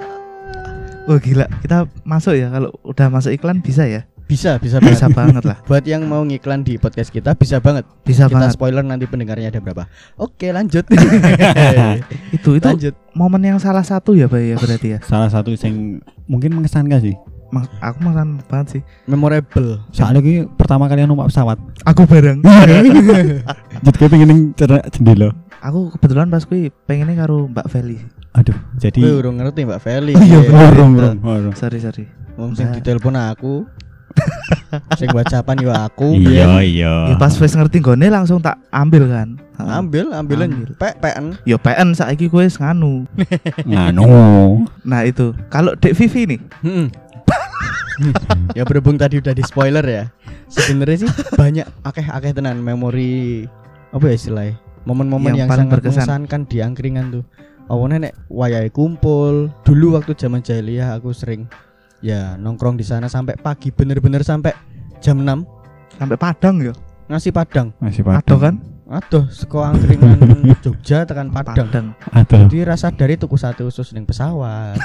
[1.06, 4.06] Oh gila, kita masuk ya kalau udah masuk iklan bisa ya?
[4.30, 4.94] Bisa, bisa banget.
[4.94, 5.58] Bisa banget lah.
[5.70, 7.82] Buat yang mau ngiklan di podcast kita bisa banget.
[8.06, 8.54] Bisa kita banget.
[8.54, 9.90] spoiler nanti pendengarnya ada berapa.
[10.16, 10.86] Oke, lanjut.
[12.38, 12.94] Itu itu lanjut.
[13.12, 15.00] momen yang salah satu ya, Pak ya berarti ya.
[15.02, 17.18] salah satu yang mungkin mengesankan sih
[17.80, 18.82] aku makan banget sih.
[19.04, 19.82] Memorable.
[19.90, 22.46] soalnya ini pertama kali numpak pesawat Aku bareng.
[23.84, 24.54] jadi gue pengen
[24.88, 27.98] jendela aku kebetulan pas kui pengennya karo Mbak Feli.
[28.32, 30.14] aduh jadi Gue urung ngerti Mbak Feli.
[30.14, 30.40] Oh, iya, Iya.
[30.46, 30.72] bener.
[30.72, 31.54] Urung, urung, urung.
[31.54, 32.06] Sorry sorry.
[32.36, 32.76] Wong sing Mbak.
[32.80, 33.66] ditelepon aku.
[35.00, 36.14] sing whatsappan yo aku.
[36.16, 39.38] iya iya Ya, pas wis ngerti gone langsung tak ambil kan.
[39.60, 40.72] Ambil, ambilan Ambil.
[40.76, 41.36] pek peken.
[41.44, 43.04] Yo PN saiki wis nganu.
[43.62, 44.08] nganu
[44.82, 45.36] Nah itu.
[45.48, 46.88] Kalau Dek Vivi nih, Hmm.
[48.58, 50.04] ya berhubung tadi udah di spoiler ya.
[50.50, 53.46] Sebenarnya sih banyak akeh-akeh tenan memori
[53.92, 54.56] apa ya istilahnya?
[54.88, 55.96] Momen-momen Yang yang, paling sangat berkesan.
[56.02, 57.24] mengesankan di angkringan tuh.
[57.70, 59.54] Awalnya nek wayahe kumpul.
[59.62, 61.46] Dulu waktu zaman jahiliyah aku sering
[62.00, 64.56] ya nongkrong di sana sampai pagi bener-bener sampai
[65.04, 65.44] jam 6
[66.00, 66.74] sampai Padang ya.
[67.12, 67.76] ngasih padang.
[67.84, 68.56] Ada padang kan?
[68.90, 70.18] Aduh, seko angkringan
[70.66, 71.54] Jogja tekan Padang.
[71.54, 71.88] Padang.
[72.10, 74.82] aduh Jadi rasa dari tuku sate usus neng pesawat.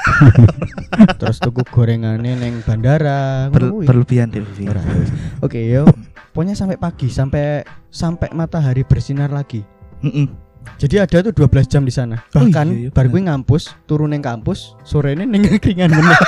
[1.20, 3.48] Terus tuku gorengannya neng bandara.
[3.48, 5.08] Ber- berlebihan wis.
[5.40, 5.88] Oke, yo.
[6.36, 9.64] Pokoknya sampai pagi, sampai sampai matahari bersinar lagi.
[10.04, 10.43] Heeh.
[10.74, 12.20] Jadi ada tuh 12 jam di sana.
[12.34, 13.12] Oh Bahkan iya, iya, bar bener.
[13.14, 16.18] gue ngampus, turun neng kampus, sore ini neng angkringan meneh.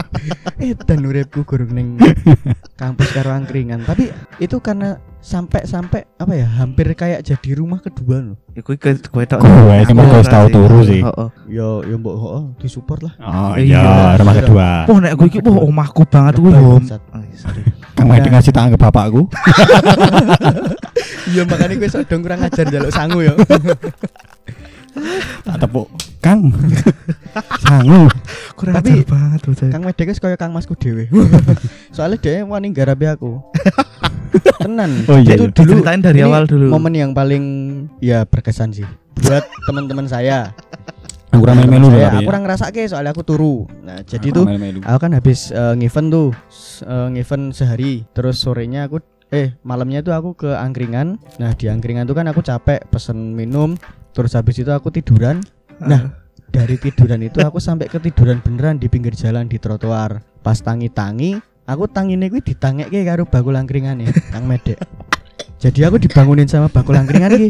[0.64, 1.98] eh dan uripku gurung neng
[2.76, 3.82] kampus karo angkringan.
[3.84, 4.08] Tapi
[4.38, 8.36] itu karena sampai-sampai apa ya, hampir kayak jadi rumah kedua loh.
[8.56, 8.76] Ya ke
[9.12, 9.44] kowe tok.
[9.44, 11.04] Kowe iki mah wis tau turu sih.
[11.04, 11.28] Heeh.
[11.50, 13.14] Yo yo mbok oh, disupport lah.
[13.20, 13.80] oh Iya.
[13.84, 17.02] iya rumah kedua Wah nek gue iki wah omahku banget bangsat.
[17.12, 17.20] Oh,
[17.94, 19.28] kang Medi ngasih tak anggap bapakku
[21.30, 23.34] Iya makanya gue sok dong kurang ajar jaluk sangu ya.
[25.40, 25.86] tak tepuk
[26.20, 26.50] kang
[27.60, 28.10] sangu
[28.52, 29.68] Kurang Tapi- ajar banget bocah.
[29.70, 31.08] Kang Medek wis kaya Kang Masku dhewe.
[31.88, 33.40] Soalnya dia wani garapi aku.
[34.58, 35.08] Tenan.
[35.08, 35.54] Oh, iya, Itu iya.
[35.54, 36.68] dulu Diceritain dari awal dulu.
[36.68, 37.44] Momen yang paling
[37.98, 38.84] ya berkesan sih
[39.16, 40.52] buat teman-teman saya.
[41.30, 42.26] aku kurang melu-melu Saya tapi aku ya.
[42.26, 43.64] kurang ngerasake soalnya aku turu.
[43.80, 44.44] Nah, jadi Aku tuh
[44.82, 48.98] aku kan habis eh, ngeven tuh s- eh, ngeven sehari terus sorenya aku
[49.30, 51.18] eh malamnya tuh aku ke angkringan.
[51.38, 53.78] Nah di angkringan tuh kan aku capek pesen minum
[54.10, 55.38] terus habis itu aku tiduran.
[55.78, 56.18] Nah
[56.50, 60.22] dari tiduran itu aku sampai ketiduran beneran di pinggir jalan di trotoar.
[60.42, 64.82] Pas tangi-tangi aku tangine kuwi ditangeke karo bakul angkringan ya Kang Medek.
[65.62, 67.48] Jadi aku dibangunin sama bakul angkringan iki.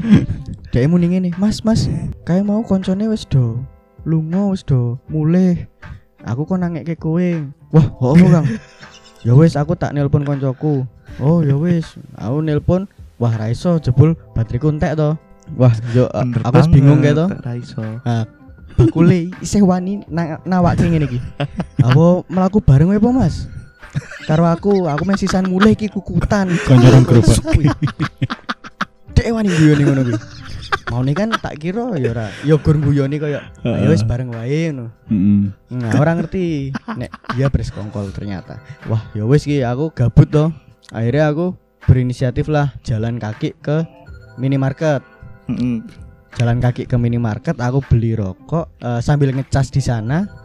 [0.71, 1.89] Dia muni ngene mas mas
[2.29, 3.59] kayak mau koncone wis do?
[4.05, 5.01] Lunga wis do?
[5.09, 5.65] Mulih.
[6.29, 7.31] Aku kok nangeke kowe.
[7.73, 8.45] Wah oh Kang
[9.25, 10.85] ya wis aku tak nelpon koncoku.
[11.21, 11.97] Oh ya wis.
[12.17, 12.89] Aku nelpon
[13.21, 15.17] wah ra iso jebul bateriku entek to.
[15.59, 17.27] Wah yo Bener aku wis bingung kayak to.
[17.29, 17.83] banget, ra iso.
[18.79, 21.19] bakule isih wani na nawake ngene iki.
[21.83, 23.45] Apa melaku bareng apa Mas?
[24.25, 26.49] Karo aku aku meh sisan mulih iki kukutan.
[26.65, 27.43] Koncoran gerobak.
[29.11, 30.17] dek wani guyoni ngono kuwi
[30.91, 34.75] mau nih kan tak kira ya ora ya gur guyoni kaya ya wis bareng wae
[34.75, 34.91] ngono.
[35.71, 38.59] Nah, orang ngerti nek dia bersekongkol ternyata.
[38.91, 40.51] Wah, ya wis ki aku gabut toh.
[40.91, 41.55] Akhirnya aku
[41.87, 43.87] berinisiatif lah jalan kaki ke
[44.39, 45.03] minimarket.
[45.47, 45.83] Heeh.
[46.39, 50.41] Jalan kaki ke minimarket, aku beli rokok eh, sambil ngecas di sana.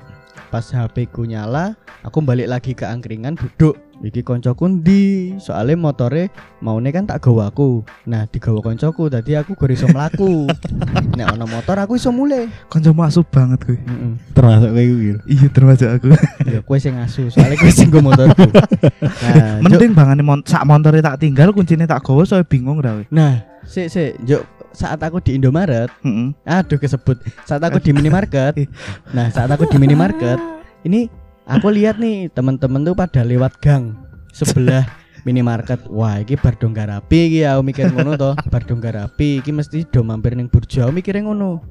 [0.55, 5.03] pas HP ku nyala aku balik lagi ke angkringan duduk iki koncoku ndi
[5.39, 6.27] soalnya motore
[6.59, 10.51] maune kan tak gawa aku nah digawa koncoku tadi aku gak iso mlaku
[11.17, 13.79] nek ana motor aku iso mulai Kancamu asup banget gue.
[13.79, 14.11] Heeh.
[14.35, 16.07] termasuk kayak gitu Iya termasuk aku.
[16.43, 18.45] ya kowe sing asu soalnya kowe sing nggo motorku
[19.23, 23.07] nah Mending bangane mon sak montore tak tinggal kuncine tak gawa soalnya bingung ra we.
[23.07, 24.43] nah sik sik Juk
[24.75, 26.35] saat aku di Indomaret Heeh.
[26.43, 27.15] aduh kesebut
[27.47, 28.67] saat aku di minimarket
[29.15, 30.35] nah saat aku di minimarket
[30.83, 31.07] ini
[31.45, 33.93] aku lihat nih temen-temen tuh pada lewat gang
[34.33, 34.85] sebelah
[35.25, 35.85] minimarket.
[35.89, 38.33] Wah iki bar dong garapi iki aku mikir ngono toh.
[38.49, 41.61] Bar garapi iki mesti do mampir ning burjo aku mikirnya ngono.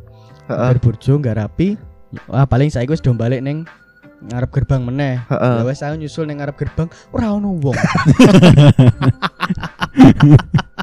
[0.50, 1.78] Mampir burjo garapi
[2.30, 3.66] wah paling saya wis do balik ning
[4.30, 5.20] ngarep gerbang meneh.
[5.28, 5.54] Heeh.
[5.60, 7.76] Ya wes aku nyusul ning ngarep gerbang ora ono wong.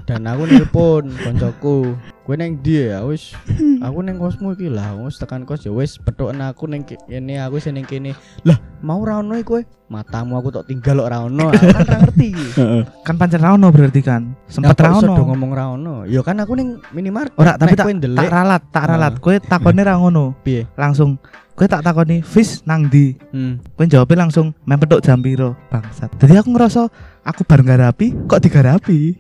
[0.06, 1.96] Dan aku nelpon koncoku.
[2.22, 3.02] Kowe neng ndi ya?
[3.04, 3.34] Wis
[3.86, 4.94] aku neng kosmu iki lah.
[4.98, 8.14] Wis tekan kos ya wis pethoken aku neng kene aku sing ning kene.
[8.44, 9.62] Lah, mau ra ono kowe?
[9.92, 11.52] Matamu aku tok tinggal ra ono.
[11.52, 12.30] Aku kan ngerti.
[13.08, 14.32] Kan pancen ra ono berarti kan.
[14.48, 15.14] Sempet Nah, ra ono.
[15.28, 15.96] ngomong ra ono.
[16.08, 17.36] Ya kan aku ning minimarket.
[17.36, 19.14] Ora tapi tak tak ralat, tak ralat.
[19.20, 20.32] Kowe takone ra ngono.
[20.46, 20.64] piye?
[20.80, 21.20] Langsung
[21.62, 23.14] kowe tak takoni fish nang ndi?
[23.30, 23.62] Hmm.
[23.78, 26.09] Kowe jawabnya langsung mempedok jam piro, bangsat.
[26.18, 26.89] Jadi aku ngerasa
[27.22, 29.14] aku bareng garapi kok digarapi.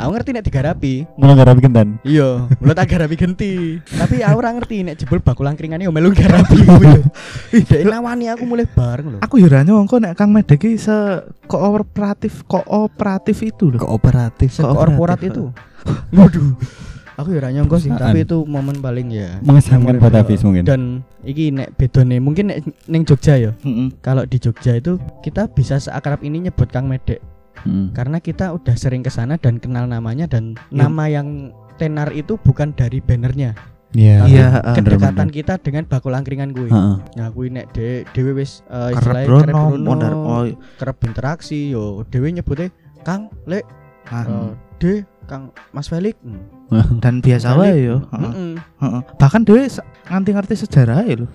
[0.00, 1.04] Aku ngerti nek digarapi.
[1.20, 3.52] mulai nggak rapi kentan Iya, mulut agak rapi genti.
[3.84, 7.04] Tapi aku ora ngerti nek jebul bakul angkringane yo melu garapi kuwi lho.
[7.52, 9.18] Ih, nawani aku mulai bareng lho.
[9.20, 13.84] Aku yo ra nyongko nek Kang Medek iki se kooperatif kooperatif itu loh.
[13.84, 15.36] kooperatif Korporat kooperatif.
[15.36, 15.44] itu.
[16.16, 16.56] Waduh.
[17.14, 19.38] Aku yo ora nyangka sih, tapi itu momen paling ya.
[19.40, 20.18] mengesankan buat memorable.
[20.18, 20.80] Hafiz mungkin Dan
[21.22, 23.50] iki nek bedone mungkin nek ning Jogja ya.
[23.62, 23.94] Heeh.
[24.02, 27.22] Kalau di Jogja itu kita bisa seakrab ini nyebut Kang Medek
[27.54, 27.94] Hmm.
[27.94, 30.84] karena kita udah sering ke sana dan kenal namanya dan Iya.
[30.84, 31.28] nama yang
[31.74, 33.54] tenar itu bukan dari bannernya.
[33.94, 34.26] Iya.
[34.26, 34.74] Iya, Tapi heeh.
[34.74, 36.66] kedekatan kita dengan bakul angkringan gue.
[36.66, 36.96] Heeh.
[37.14, 40.44] Nah, kuwi nek de, dhewe wis uh, istilahnya kerep Brono, oh,
[40.76, 42.68] kerep interaksi yo dhewe nyebutnya
[43.00, 43.64] Kang Lek
[44.10, 44.26] ah.
[44.26, 46.14] uh, De Kang Mas Felix.
[46.24, 46.98] Hmm.
[46.98, 48.02] dan biasa wae yo.
[48.10, 48.56] Heeh.
[48.56, 49.00] Heeh.
[49.16, 49.64] Bahkan dhewe
[50.04, 51.26] nganti ngerti sejarah lho.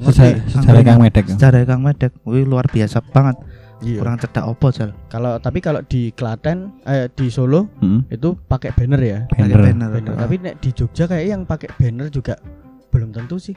[0.00, 1.24] Sejarah sejarah Kang Medek.
[1.26, 1.32] ya?
[1.36, 2.12] Sejarah Kang Medek.
[2.24, 3.36] Wih luar biasa banget.
[3.84, 4.00] Iya.
[4.00, 4.96] Kurang cedak opo jal.
[5.12, 8.08] Kalau tapi kalau di Klaten eh di Solo Heeh.
[8.16, 9.18] itu pakai banner ya.
[9.28, 9.60] Pakai Banner.
[9.60, 9.88] banner.
[9.92, 10.12] Banner.
[10.16, 10.20] Heeh.
[10.24, 12.40] Tapi nek di Jogja kayak yang pakai banner juga
[12.88, 13.52] belum tentu sih.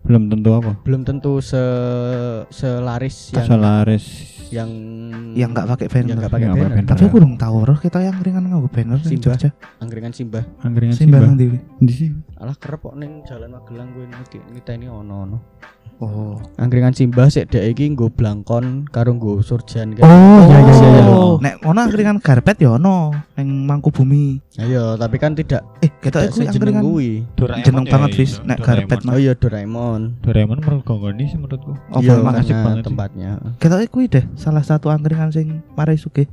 [0.00, 0.72] Belum tentu apa.
[0.82, 1.60] Belum tentu se
[2.48, 4.06] selaris yang Solaris.
[4.50, 4.70] yang
[5.38, 6.08] yang nggak pakai banner.
[6.10, 6.82] yang nggak pakai banner.
[6.82, 9.38] Tapi aku belum tahu roh kita yang ringan nganggo banner di Simbah.
[9.38, 9.50] Jogja.
[9.78, 10.44] Angkringan Simbah.
[10.66, 11.46] Angkringan nang ndi?
[11.78, 12.10] Di sih.
[12.40, 15.38] Alah kerep kok ning Jalan Magelang gue niki kita ini ono-ono.
[16.00, 16.40] Oh.
[16.56, 20.02] Angkringan Simbah sik dek iki nggo blangkon karo nggo surjan kan.
[20.02, 21.02] Oh, iya, iya, iya, iya.
[21.06, 24.40] Oh, nek ono angkringan karpet ya ono ning Mangkubumi.
[24.56, 27.10] Ayo, tapi kan tidak Eh, kita tidak iku angkringan kuwi.
[27.60, 30.24] jeneng banget wis nek karpet Oh iya Doraemon.
[30.24, 31.76] Doraemon menurut Gongoni sih menurutku.
[31.92, 33.30] Oh, iya, asik karena banget tempatnya.
[33.60, 36.24] Kita kuwi deh salah satu angkringan sing marai sugih.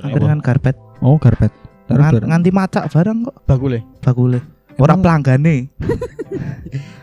[0.00, 0.80] Angkringan karpet.
[1.04, 1.52] Oh, Ngan-
[1.90, 3.78] Dora- nganti macak barang kok Bagule.
[4.00, 4.40] bakule.
[4.78, 5.68] Ora pelanggane.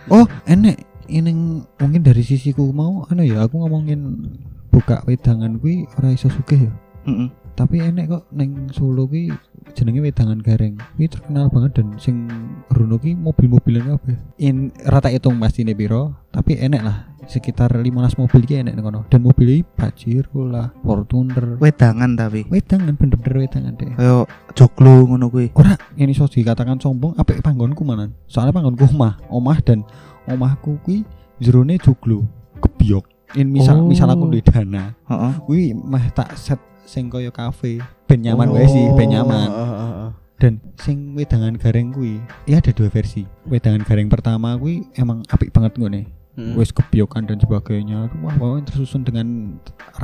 [0.07, 1.31] Oh, enek ini
[1.79, 4.27] mungkin dari sisiku mau anu ya aku ngomongin
[4.71, 6.73] buka wedangan kuwi ora iso sugih ya.
[7.07, 7.29] Heeh.
[7.57, 9.33] Tapi enek kok neng Solo kuwi
[9.73, 10.77] jenenge wedangan gareng.
[10.93, 12.29] Kuwi terkenal banget dan sing
[12.69, 14.17] rono ki mobil-mobilan kabeh.
[14.37, 19.09] In rata hitung pasti piro, tapi enek lah sekitar 15 mobil ki enek kono.
[19.11, 21.59] Dan mobil iki Pajero lah, Fortuner.
[21.59, 22.47] Wedangan tapi.
[22.47, 23.91] Wedangan bener-bener wedangan deh.
[23.97, 25.51] Kayak joglo ngono kuwi.
[25.57, 28.15] Ora, ini iso dikatakan sombong apik panggonku manan.
[28.29, 29.83] Soalnya panggonku omah, omah dan
[30.27, 31.03] omahku kuwi
[31.39, 32.27] jerone joglo,
[32.59, 33.05] kebiok.
[33.35, 33.87] In misal Oh.
[33.87, 35.33] misal aku duwe dana, Heeh.
[35.43, 38.55] kuwi mah tak set sing kaya kafe, ben nyaman Oh.
[38.55, 39.49] wae sih, ben nyaman.
[39.51, 40.11] Heeh, heeh, heeh.
[40.37, 43.25] Dan sing wedangan gareng kuwi, ya ada dua versi.
[43.43, 46.07] Wedangan gareng pertama kuwi emang apik banget ngene.
[46.37, 46.53] Hmm.
[46.53, 48.13] Wis kebiokan dan sebagainya.
[48.21, 49.57] Wah, wah tersusun dengan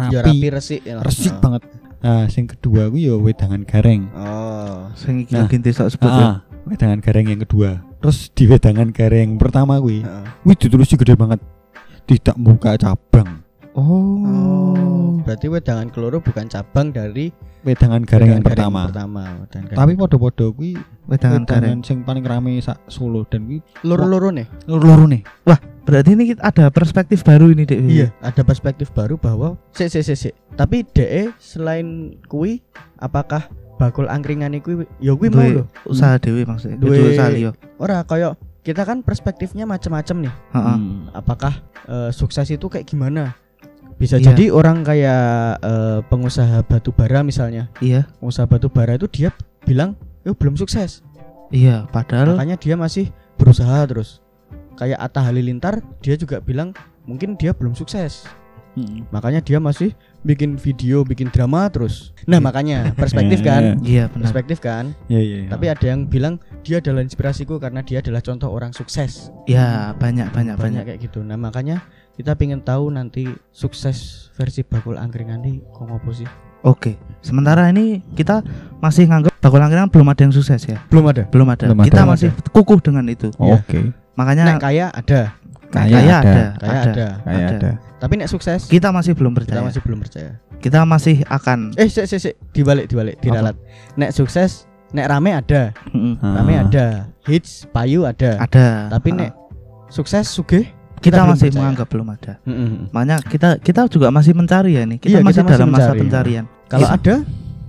[0.09, 0.97] Ya rapi, rapi resik ya.
[0.99, 1.39] resik Heeh.
[1.39, 1.61] banget.
[2.03, 4.09] Nah, sing kedua kuwi ya wedangan gareng.
[4.11, 4.89] Oh.
[4.97, 5.45] Sing iki Nah.
[5.45, 6.41] lagi tok sebut ya.
[6.63, 7.83] Wedangan gareng yang kedua.
[7.99, 10.25] Terus di wedangan gareng pertama kuwi, Heeh.
[10.43, 11.39] wih ditulisnya gede banget.
[12.03, 13.43] Tidak membuka cabang.
[13.73, 15.19] Oh.
[15.23, 17.31] Berarti wedangan keloro bukan cabang dari
[17.63, 18.91] Wedangan gareng yang pertama.
[18.91, 19.47] pertama.
[19.47, 19.71] Gareng.
[19.71, 20.75] Tapi podo-podo kuwi
[21.07, 21.79] Wedangan gareng.
[21.79, 24.47] wedangan sing paling rame sak Solo dan kuwi loro-loro nih.
[24.67, 25.23] loro nih.
[25.83, 27.79] Berarti ini kita ada perspektif baru ini, Dek.
[27.83, 30.33] Iya, ada perspektif baru bahwa sik sik sik sik.
[30.55, 32.63] Tapi DE selain kui
[32.95, 33.47] apakah
[33.83, 35.63] bakul angkringan kuwi ya kuwi mau lho.
[35.83, 36.79] usaha dhewe maksudnya.
[36.79, 37.51] Duwe- usaha liya.
[37.75, 40.33] Ora kayak kita kan perspektifnya macam-macam nih.
[40.55, 40.77] Heeh.
[40.79, 41.11] Hmm.
[41.11, 41.53] Apakah
[41.83, 43.35] eh, sukses itu kayak gimana?
[43.99, 44.31] Bisa Iya.
[44.31, 45.23] jadi orang kayak
[45.59, 47.67] eh, pengusaha batu bara misalnya.
[47.83, 48.07] Iya.
[48.23, 49.35] Pengusaha batu bara itu dia
[49.67, 51.03] bilang, "Yo belum sukses."
[51.53, 54.23] Iya, padahal Makanya dia masih berusaha terus.
[54.73, 56.73] Kayak Atta Halilintar, dia juga bilang
[57.05, 58.25] mungkin dia belum sukses.
[58.73, 59.05] Mm.
[59.13, 59.93] Makanya dia masih
[60.23, 62.15] bikin video, bikin drama terus.
[62.23, 62.43] Nah, Iya.
[62.43, 63.61] makanya perspektif Iya, kan?
[63.79, 64.23] Iya benar.
[64.25, 64.85] Perspektif kan?
[65.05, 65.37] Ya ya.
[65.43, 65.49] ya.
[65.51, 69.29] Tapi ada yang bilang dia adalah inspirasiku karena dia adalah contoh orang sukses.
[69.45, 70.83] Ya banyak banyak Banyak banyak.
[70.87, 71.19] kayak gitu.
[71.21, 73.97] Nah, makanya kita pengen tahu nanti sukses
[74.33, 76.27] versi bakul angkringan ini kok ngopo sih?
[76.63, 76.95] Oke.
[77.19, 78.39] Sementara ini kita
[78.79, 80.79] masih nganggap bakul angkringan belum ada yang sukses ya.
[80.87, 81.27] Belum ada.
[81.27, 81.67] Belum ada.
[81.67, 81.87] Belum ada.
[81.91, 83.27] kita Belum masih kukuh dengan itu.
[83.35, 83.91] Oh, Oke.
[84.15, 85.35] Makanya Nek kaya ada,
[85.73, 86.21] Kaya kaya ada.
[86.21, 87.07] ada, kaya ada.
[87.25, 87.55] Kayak Ada.
[87.57, 87.71] ada.
[88.03, 89.63] Tapi nek sukses Kita masih belum kita percaya.
[89.63, 90.31] masih belum percaya.
[90.59, 93.55] Kita masih akan Eh, sik sik sik, dibalik dibalik, diralat.
[93.95, 96.19] Nek sukses, nek rame ada, Mm-mm.
[96.19, 96.61] rame Ah.
[96.61, 96.85] ada,
[97.23, 98.35] hits, payu ada.
[98.37, 98.91] ada.
[98.91, 99.17] Tapi Ah.
[99.17, 99.31] nek
[99.87, 100.67] sukses sugih
[100.99, 101.57] kita, belum masih percaya.
[101.57, 102.33] menganggap belum ada.
[102.43, 102.91] Mm-mm.
[102.91, 104.99] Makanya kita kita juga masih mencari ya nih.
[104.99, 105.99] Kita Iya, kita masih masih dalam masa mencari.
[106.01, 106.45] pencarian.
[106.67, 106.95] Kalau Iya.
[106.97, 107.15] ada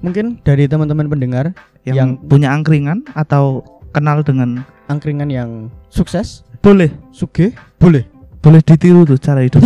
[0.01, 1.45] mungkin dari teman-teman pendengar
[1.83, 5.51] Yang, yang- punya angkringan atau kenal dengan angkringan yang
[5.89, 8.03] sukses, boleh sugih, boleh.
[8.45, 9.65] Boleh ditiru tuh cara hidup.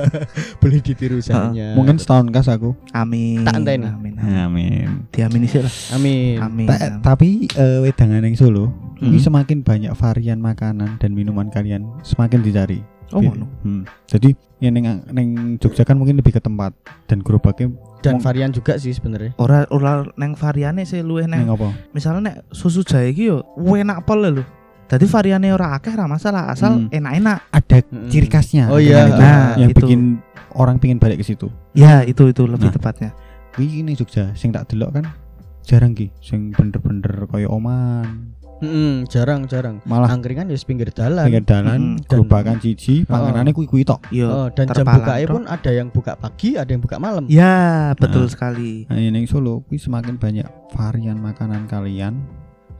[0.64, 1.76] boleh ditiru usahanya.
[1.76, 2.72] Mungkin setahun kas aku.
[2.90, 3.44] Amin.
[3.44, 3.84] Tak enteni.
[3.84, 4.14] Amin.
[4.16, 4.40] amin.
[4.40, 4.86] Amin.
[5.12, 5.72] Diamini sih lah.
[5.92, 6.40] amin.
[6.40, 6.66] Amin.
[6.66, 9.10] Ta- tapi eh, wedangan yang Solo, Hmm.
[9.10, 12.80] ini semakin banyak varian makanan dan minuman kalian semakin dicari.
[13.12, 13.44] Oh, ngono.
[13.60, 13.84] Hmm.
[14.08, 15.28] Jadi ya neng neng
[15.60, 16.72] Jogja kan mungkin lebih ke tempat
[17.04, 17.68] dan gerobaknya
[18.00, 19.36] Dan varian juga sih sebenarnya.
[19.36, 21.52] Ora ora neng variane sih luwih neng neng.
[21.52, 21.68] apa?
[21.92, 24.44] Misalnya nek susu jahe iki yo enak pol lho.
[24.94, 26.86] Dadi variane ora akeh ora masalah asal Hmm.
[26.88, 27.50] enak-enak.
[27.50, 28.06] Ada Mm-mm.
[28.06, 28.70] ciri khasnya.
[28.70, 29.10] Oh iya.
[29.10, 29.18] itu.
[29.18, 29.78] Nah, yang itu.
[29.82, 30.00] bikin
[30.54, 31.50] orang pingin balik ke situ.
[31.74, 32.78] Ya, itu itu lebih Nah.
[32.78, 33.10] tepatnya.
[33.58, 35.10] Wih ini Jogja, sing tak delok kan
[35.62, 38.38] jarang ki, sing bener-bener kaya oman.
[38.62, 39.82] Mm-mm, jarang jarang.
[39.82, 41.26] Malah Angkringan ya pinggir dalan.
[41.26, 41.98] pinggir dalan.
[41.98, 43.98] Dan- gerobakan cici, panganannya kuwi-kuwi tok.
[44.08, 44.30] Yo.
[44.30, 45.34] Oh, dan jam bukanya tok.
[45.34, 47.26] pun ada yang buka pagi, ada yang buka malam.
[47.26, 48.30] Ya, betul Nah.
[48.30, 48.86] sekali.
[48.86, 52.22] Nah, ini Solo, kuwi semakin banyak varian makanan kalian,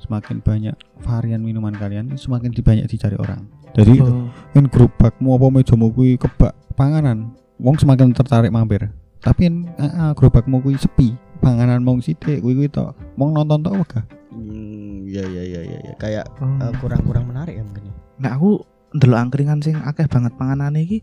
[0.04, 3.48] semakin banyak varian minuman kalian, semakin banyak dicari orang.
[3.74, 4.28] Jadi Oh.
[4.54, 8.86] kan gerobakmu apa mejamu kuwi kebak panganan, wong semakin tertarik mampir.
[9.18, 9.48] Tapi
[9.80, 12.92] uh, gerobakmu kuwi sepi, panganan mong sithik kuwi kuwi tok.
[13.16, 14.04] Mong nonton tok wegah.
[14.30, 15.94] Hmm, ya ya ya ya, ya.
[15.96, 16.46] kayak Oh.
[16.60, 17.88] eh, kurang-kurang menarik ya mungkin.
[17.88, 17.94] ya.
[18.20, 18.62] Nah, aku
[18.94, 21.02] ndelok angkringan sing akeh banget panganane iki,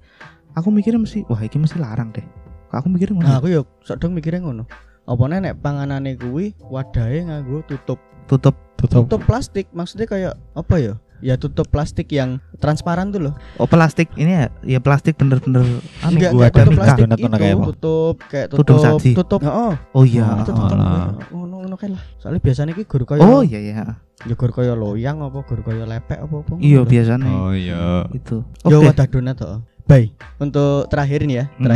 [0.55, 2.23] aku mikirnya mesti wah iki mesti larang deh.
[2.71, 3.27] Kok aku mikirnya ngono.
[3.27, 4.63] Nah, aku yuk sok dong mikirnya ngono.
[5.03, 9.05] Apa nek panganane kuwi wadahe nganggo tutup tutup Tutup.
[9.05, 10.93] tutup plastik maksudnya kayak apa ya?
[11.21, 13.33] Ya tutup plastik yang transparan tuh loh.
[13.55, 15.61] oh plastik ini ya ya plastik bener-bener
[16.01, 19.11] anu Enggak, gua ada tutup plastik Donat itu, mana kayak tutup kayak Tudung tutup saji.
[19.13, 19.39] tutup.
[19.39, 19.73] Heeh.
[19.91, 20.77] oh iya Ah, itu tutup.
[21.29, 22.01] Ngono ngono kae lah.
[22.17, 23.85] Soalnya biasanya iki gur kaya oh iya iya
[24.21, 26.53] ya gur kaya loyang apa gur kaya lepek apa apa.
[26.57, 28.09] iya biasanya Oh iya.
[28.09, 29.61] itu Yo oke wadah donat toh.
[29.85, 30.09] Bye.
[30.37, 31.69] Untuk terakhir nih ya, Hmm.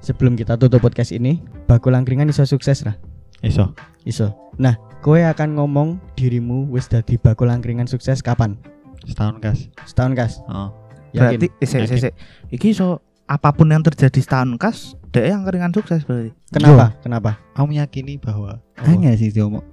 [0.00, 2.96] Sebelum kita tutup podcast ini, bakul angkringan iso sukses lah.
[3.42, 3.74] Iso.
[4.02, 4.34] Iso.
[4.58, 4.74] Nah,
[5.04, 8.58] kowe akan ngomong dirimu wis dadi bakul angkringan sukses kapan?
[9.06, 9.70] Setahun kas.
[9.86, 10.32] Setahun kas.
[10.50, 10.74] Oh.
[11.16, 11.40] Yakin?
[11.40, 12.14] berarti sik, sik, sik.
[12.52, 16.96] iki so apa pun yang terjadi setahun kas dek angkringan sukses berarti Kenapa?
[17.00, 17.30] Kenapa?
[17.56, 19.64] Aku meyakini bahwa hanya sih diomong.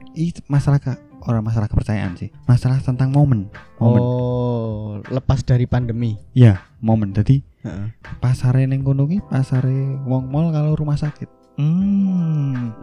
[0.47, 0.79] Masalah
[1.23, 2.29] orang masalah kepercayaan sih.
[2.45, 3.47] Masalah tentang momen.
[3.79, 4.01] Momen.
[4.03, 6.19] Oh, lepas dari pandemi.
[6.35, 7.11] Ya, momen.
[7.11, 7.91] Jadi Heeh.
[8.21, 9.73] pasare ning kono ki pasare
[10.05, 11.27] wong mall kalau rumah sakit.
[11.55, 12.75] hmm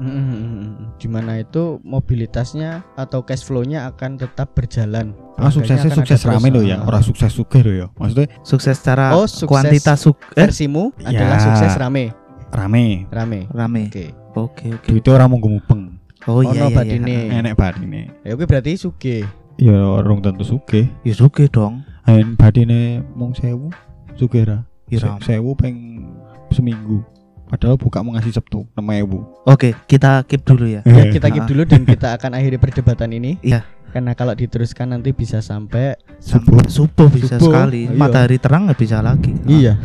[0.96, 5.12] Di mana itu mobilitasnya atau cash flow-nya akan tetap berjalan.
[5.36, 7.86] Ah, suksesnya sukses rame loh ya, orang sukses sugih loh ya.
[7.94, 11.14] Maksudnya sukses secara Oh, sukses kuantitas suk eh Versimu Ya.
[11.14, 12.10] adalah sukses rame,
[12.48, 13.06] rame.
[13.10, 13.38] rame.
[13.50, 14.06] rame Oke.
[14.32, 15.80] oke oke Duitnya orang mau mupeng.
[16.24, 17.14] oh iya Ono iya, badine.
[17.28, 18.00] iya Enek badine.
[18.22, 19.22] Ya oke berarti sugih.
[19.58, 20.86] Ya orang tentu sugih.
[21.02, 23.68] ya sugih dong Ayen badine mung sewu
[24.14, 24.58] sugih ra.
[24.86, 25.36] Ya, Se-.
[25.36, 26.04] Sewu peng
[26.48, 27.00] seminggu.
[27.46, 29.28] Padahal buka mau ngasih Sabtu 6000.
[29.44, 31.48] oke kita keep dulu ya Ya, kita keep Ah.
[31.48, 33.36] dulu dan kita akan akhiri perdebatan ini.
[33.40, 33.60] Iya.
[33.92, 37.92] Karena kalau diteruskan nanti bisa sampai Sampai subuh bisa Subuh, sekali iya.
[37.92, 39.76] matahari terang nggak bisa lagi Iya.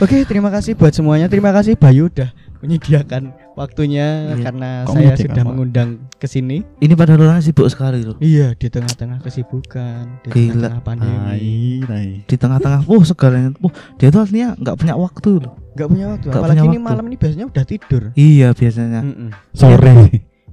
[0.00, 1.28] Oke, terima kasih buat semuanya.
[1.28, 2.32] Terima kasih Bayu udah
[2.62, 4.36] menyediakan waktunya Iya.
[4.40, 5.44] karena Kok saya sudah Pak?
[5.44, 6.62] mengundang ke sini.
[6.78, 10.70] ini pada orangnya sibuk sekali loh Iya, di tengah-tengah kesibukan, di Gila.
[10.70, 11.18] tengah-tengah pandemi.
[11.18, 11.50] Tai,
[11.84, 12.08] tai.
[12.22, 16.28] di tengah-tengah wah segalanya wah dia tuh aslinya nggak punya waktu loh Gak punya waktu.
[16.28, 16.86] Nggak Apalagi punya ini waktu.
[16.86, 18.02] malam ini biasanya udah tidur.
[18.14, 19.28] iya biasanya Mm-mm.
[19.50, 19.94] Sore.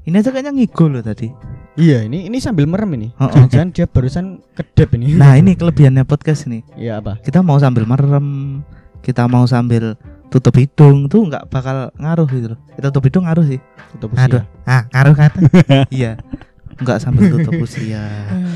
[0.02, 1.30] ini aja kayaknya ngigol loh tadi
[1.76, 3.08] Iya, ini ini sambil merem ini.
[3.16, 3.32] Oh, oh.
[3.32, 5.14] Jangan-jangan dia barusan kedep ini.
[5.14, 7.20] nah ini kelebihannya podcast ini Iya apa?
[7.20, 8.60] kita mau sambil merem
[9.00, 9.96] kita mau sambil
[10.30, 13.60] tutup hidung tuh nggak bakal ngaruh gitu loh kita tutup hidung ngaruh sih
[13.92, 14.70] Tutup aduh usia.
[14.70, 15.40] ah ngaruh kata
[15.94, 16.14] iya
[16.80, 18.08] Enggak sambil tutup usia.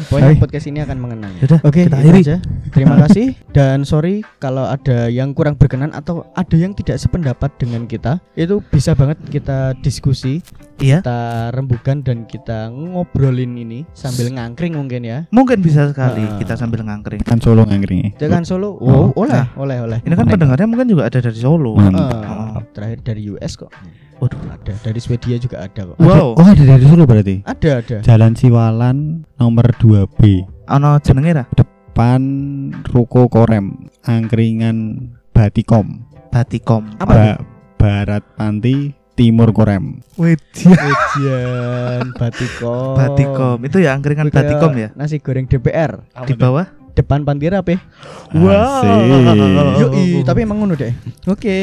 [0.07, 0.39] Pokoknya Hai.
[0.39, 1.35] podcast ini akan mengenang.
[1.43, 2.21] Yaudah, Oke, kita itu akhiri.
[2.23, 2.35] aja.
[2.73, 7.85] Terima kasih dan sorry kalau ada yang kurang berkenan atau ada yang tidak sependapat dengan
[7.85, 8.17] kita.
[8.33, 10.41] Itu bisa banget kita diskusi,
[10.81, 11.05] Iya.
[11.05, 11.19] kita
[11.53, 15.29] rembukan dan kita ngobrolin ini sambil ngangkring mungkin ya.
[15.29, 16.41] Mungkin bisa sekali Ah.
[16.41, 17.21] kita sambil ngangkring.
[17.21, 18.17] Kan Solo ngangkringnya.
[18.17, 18.73] Jangan Solo.
[18.75, 19.99] Oh, Oh, oleh, oleh, oleh.
[20.01, 21.77] Ini kan pendengarnya mungkin juga ada dari Solo.
[21.77, 23.69] Ah, terakhir dari US kok.
[24.17, 24.39] Waduh.
[24.49, 25.97] Ada dari Swedia juga ada kok.
[25.99, 26.39] Wow.
[26.39, 27.43] Oh, ada dari Solo berarti.
[27.45, 27.97] Ada, ada.
[28.01, 28.97] Jalan Siwalan
[29.37, 30.41] nomor 2B.
[30.71, 31.45] Ono jenenge ra?
[31.93, 32.25] Depan
[32.89, 34.97] Ruko Korem, angkringan
[35.29, 36.01] Batikom.
[36.33, 36.89] Batikom.
[36.97, 37.41] Apa Ba-
[37.77, 40.01] Barat Panti, Timur Korem.
[40.17, 40.73] Wedia.
[40.73, 42.97] Ujian Batikom.
[42.97, 43.57] Batikom.
[43.61, 44.89] Itu ya angkringan Itu Batikom ya?
[44.97, 46.65] Nasi goreng DPR Di bawah?
[46.97, 47.77] depan panti rapi.
[49.77, 49.93] Yo,
[50.25, 50.97] tapi emang ngono deh.
[51.29, 51.57] Oke.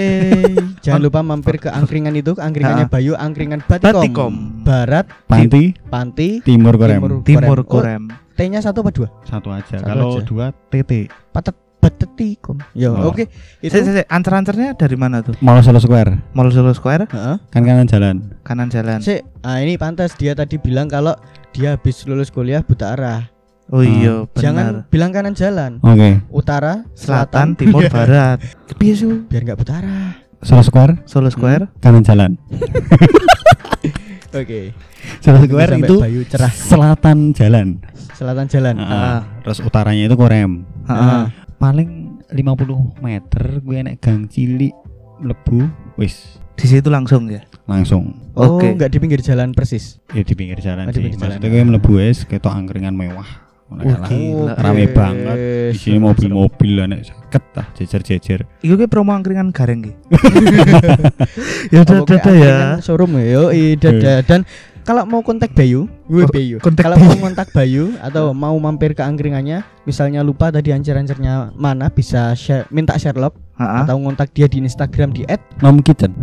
[0.79, 2.87] Jangan lupa mampir ke angkringan itu, angkringannya.
[2.87, 3.99] Bayu, angkringan Batikom.
[3.99, 4.33] Batikom.
[4.63, 7.27] Barat, Panti, Panti, Timur Korem.
[7.27, 8.07] Timur Korem.
[8.07, 8.30] Korem.
[8.41, 9.09] T-nya satu apa dua?
[9.23, 9.77] Satu aja.
[9.77, 10.25] Satu Kalau aja.
[10.25, 11.13] dua TT.
[11.29, 12.57] Patet Batetikom.
[12.73, 13.09] Yo, Oh.
[13.09, 13.25] oke.
[13.59, 15.33] Itu Itu ancer-ancernya dari mana tuh?
[15.41, 17.37] Mall Solo Square, Mall Solo Square, Heeh.
[17.47, 18.17] kan kanan jalan.
[18.41, 19.01] kanan jalan.
[19.01, 21.17] Sik, ah ini pantas dia tadi bilang kalau
[21.53, 23.33] dia habis lulus kuliah buta arah.
[23.69, 24.93] Oh iya, Jangan benar.
[24.93, 25.81] bilang kanan jalan.
[25.81, 26.21] Oke.
[26.29, 28.41] Utara, Selatan, timur, barat.
[28.77, 29.25] Piye su?
[29.25, 30.21] biar nggak buta arah.
[30.41, 31.69] Solo Square, Solo Square.
[31.81, 32.37] kanan jalan.
[34.31, 34.71] Oke.
[35.19, 36.53] Solo Tunggu Square itu Bayu cerah.
[36.53, 37.69] selatan jalan.
[38.13, 38.75] Selatan jalan.
[38.79, 40.63] Ah, Terus utaranya itu Korem.
[40.87, 41.23] Heeh.
[41.57, 41.91] Paling
[42.29, 44.73] 50 meter gue naik gang cilik
[45.21, 47.43] lebu wis Di situ langsung ya.
[47.65, 48.73] langsung Oh, Oke.
[48.73, 49.99] nggak di pinggir jalan persis.
[50.09, 51.37] ya di pinggir jalan Oh, di sih pinggir jalan.
[51.37, 53.27] maksudnya gue mlebu wis ketok angkringan mewah
[53.71, 54.59] Gila.
[54.59, 55.37] rame banget.
[55.71, 59.93] di sini mobil-mobil lah nek seket lah jejer-jejer Iku ki promo angkringan gareng ki.
[61.75, 62.57] ya dadah ya.
[62.83, 63.25] Showroom ya.
[63.31, 64.27] Yo, i, dadah.
[64.27, 64.43] Dan
[64.83, 66.57] kalau mau kontak Bayu, gue Oh, Bayu.
[66.59, 71.93] kontak Kalau mau kontak Bayu atau mau mampir ke angkringannya, misalnya lupa tadi ancer-ancernya mana,
[71.93, 73.83] bisa share, minta Sherlock Heeh.
[73.85, 75.23] atau ngontak dia di Instagram di
[75.61, 76.13] nom kitchen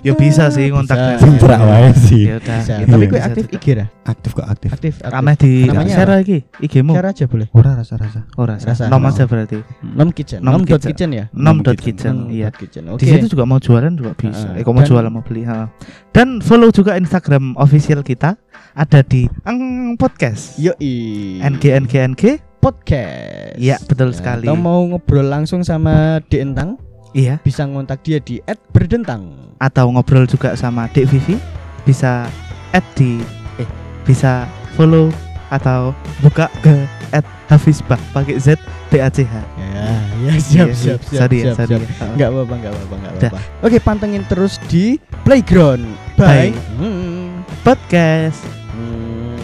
[0.00, 1.14] Ya bisa sih kontaknya.
[1.14, 1.22] Bisa.
[1.22, 2.58] Cintra wae sih Ya udah.
[2.64, 3.44] Tapi gue aktif.
[3.52, 3.88] IG lah.
[4.02, 5.12] aktif kok aktif Aktif, aktif.
[5.12, 6.92] Ramai di share lagi IG-mu.
[6.96, 7.46] Share aja boleh.
[7.52, 8.72] ora rasa-rasa Oh, rasa.
[8.72, 8.84] Rasa.
[8.88, 9.10] Nom Oh.
[9.12, 9.60] aja berarti.
[9.84, 10.40] Nom kitchen.
[10.40, 11.10] Nom Nom, dot kitchen.
[11.12, 11.24] ya.
[11.30, 12.32] Nom dot kitchen.
[12.32, 12.48] Iya.
[12.96, 14.56] Di situ juga mau jualan juga bisa.
[14.56, 15.44] Eh, mau jualan mau beli.
[15.44, 15.68] ha.
[16.10, 18.40] Dan follow juga Instagram official kita
[18.72, 20.56] ada di Ang Podcast.
[20.56, 21.38] Yoi.
[21.44, 22.43] NGNGNG.
[22.64, 23.60] Podcast.
[23.60, 24.44] Iya, betul Nah, sekali.
[24.48, 26.80] Atau mau ngobrol langsung sama Dek Entang,
[27.12, 27.36] Iya.
[27.38, 28.40] bisa ngontak dia di
[28.72, 29.52] @berdentang.
[29.56, 31.36] Atau ngobrol juga sama Dek Vivi
[31.84, 32.24] bisa
[32.72, 33.20] add di
[33.54, 33.68] eh
[34.02, 35.12] bisa follow
[35.46, 36.72] atau buka ke
[37.10, 38.56] at Hafizbah pakai Z
[38.88, 39.34] B A C H.
[39.54, 39.86] Ya,
[40.24, 41.20] ya siap Iya, siap siap.
[41.20, 41.84] sorry ya, siap, sorry siap.
[41.84, 41.92] ya.
[41.94, 42.12] Heeh.
[42.16, 43.30] Enggak apa-apa, enggak apa-apa, enggak Dah.
[43.30, 43.40] apa-apa.
[43.62, 44.84] Oke, pantengin terus di
[45.22, 45.84] Playground.
[46.16, 46.50] Bye.
[46.50, 46.52] Bye.
[46.80, 47.44] Hmm.
[47.60, 48.40] Podcast
[48.74, 49.36] Hmm,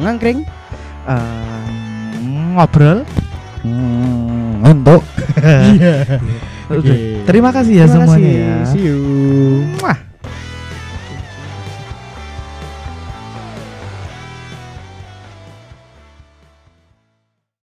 [0.00, 0.44] ngangkring.
[1.02, 1.61] eh,
[2.52, 2.98] ngobrol.
[3.62, 5.02] hmm, untuk
[5.76, 6.20] Iya.
[6.72, 6.96] Udah.
[7.28, 8.40] Terima kasih ya Terima semuanya kasih.
[8.40, 8.56] ya.
[8.70, 8.98] See you.
[9.76, 9.98] Mwah.